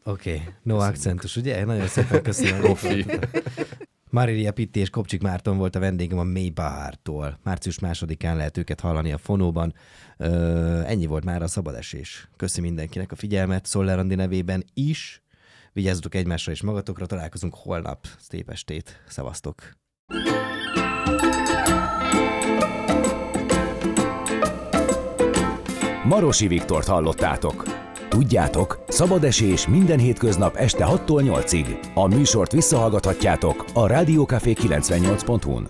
Oké, 0.04 0.32
no 0.62 0.74
köszönjük. 0.74 0.80
akcentus, 0.80 1.37
ugye? 1.37 1.64
Nagyon 1.64 1.87
szépen 1.87 2.22
köszönöm. 2.22 2.76
Marilia 4.12 4.53
Pitti 4.53 4.81
és 4.81 4.90
Kopcsik 4.90 5.22
Márton 5.22 5.57
volt 5.57 5.77
a 5.77 5.79
vendégem 5.79 6.18
a 6.18 6.22
Mély 6.22 6.51
Bahártól. 6.51 7.38
Március 7.42 7.79
másodikán 7.79 8.37
lehet 8.37 8.57
őket 8.57 8.81
hallani 8.81 9.12
a 9.12 9.18
fonóban. 9.18 9.75
Ö, 10.16 10.81
ennyi 10.87 11.07
volt 11.07 11.25
már 11.25 11.42
a 11.42 11.46
szabadesés. 11.46 12.29
Köszi 12.37 12.61
mindenkinek 12.61 13.12
a 13.12 13.16
figyelmet, 13.16 13.66
Szoller 13.66 13.98
Andi 13.98 14.14
nevében 14.14 14.64
is. 14.75 15.22
Vigyázzatok 15.72 16.14
egymásra 16.14 16.53
és 16.53 16.62
magatokra, 16.62 17.07
találkozunk 17.07 17.55
holnap. 17.55 18.07
Szép 18.18 18.51
estét, 18.51 19.03
szevasztok! 19.09 19.77
Marosi 26.05 26.46
Viktort 26.46 26.87
hallottátok. 26.87 27.82
Tudjátok, 28.12 28.85
szabad 28.88 29.25
esés 29.25 29.68
minden 29.68 29.98
hétköznap 29.98 30.57
este 30.57 30.85
6-tól 30.88 31.42
8-ig. 31.44 31.66
A 31.94 32.07
műsort 32.07 32.53
visszahallgathatjátok 32.53 33.64
a 33.75 33.87
Rádiókafé 33.87 34.53
98.hu-n. 34.61 35.68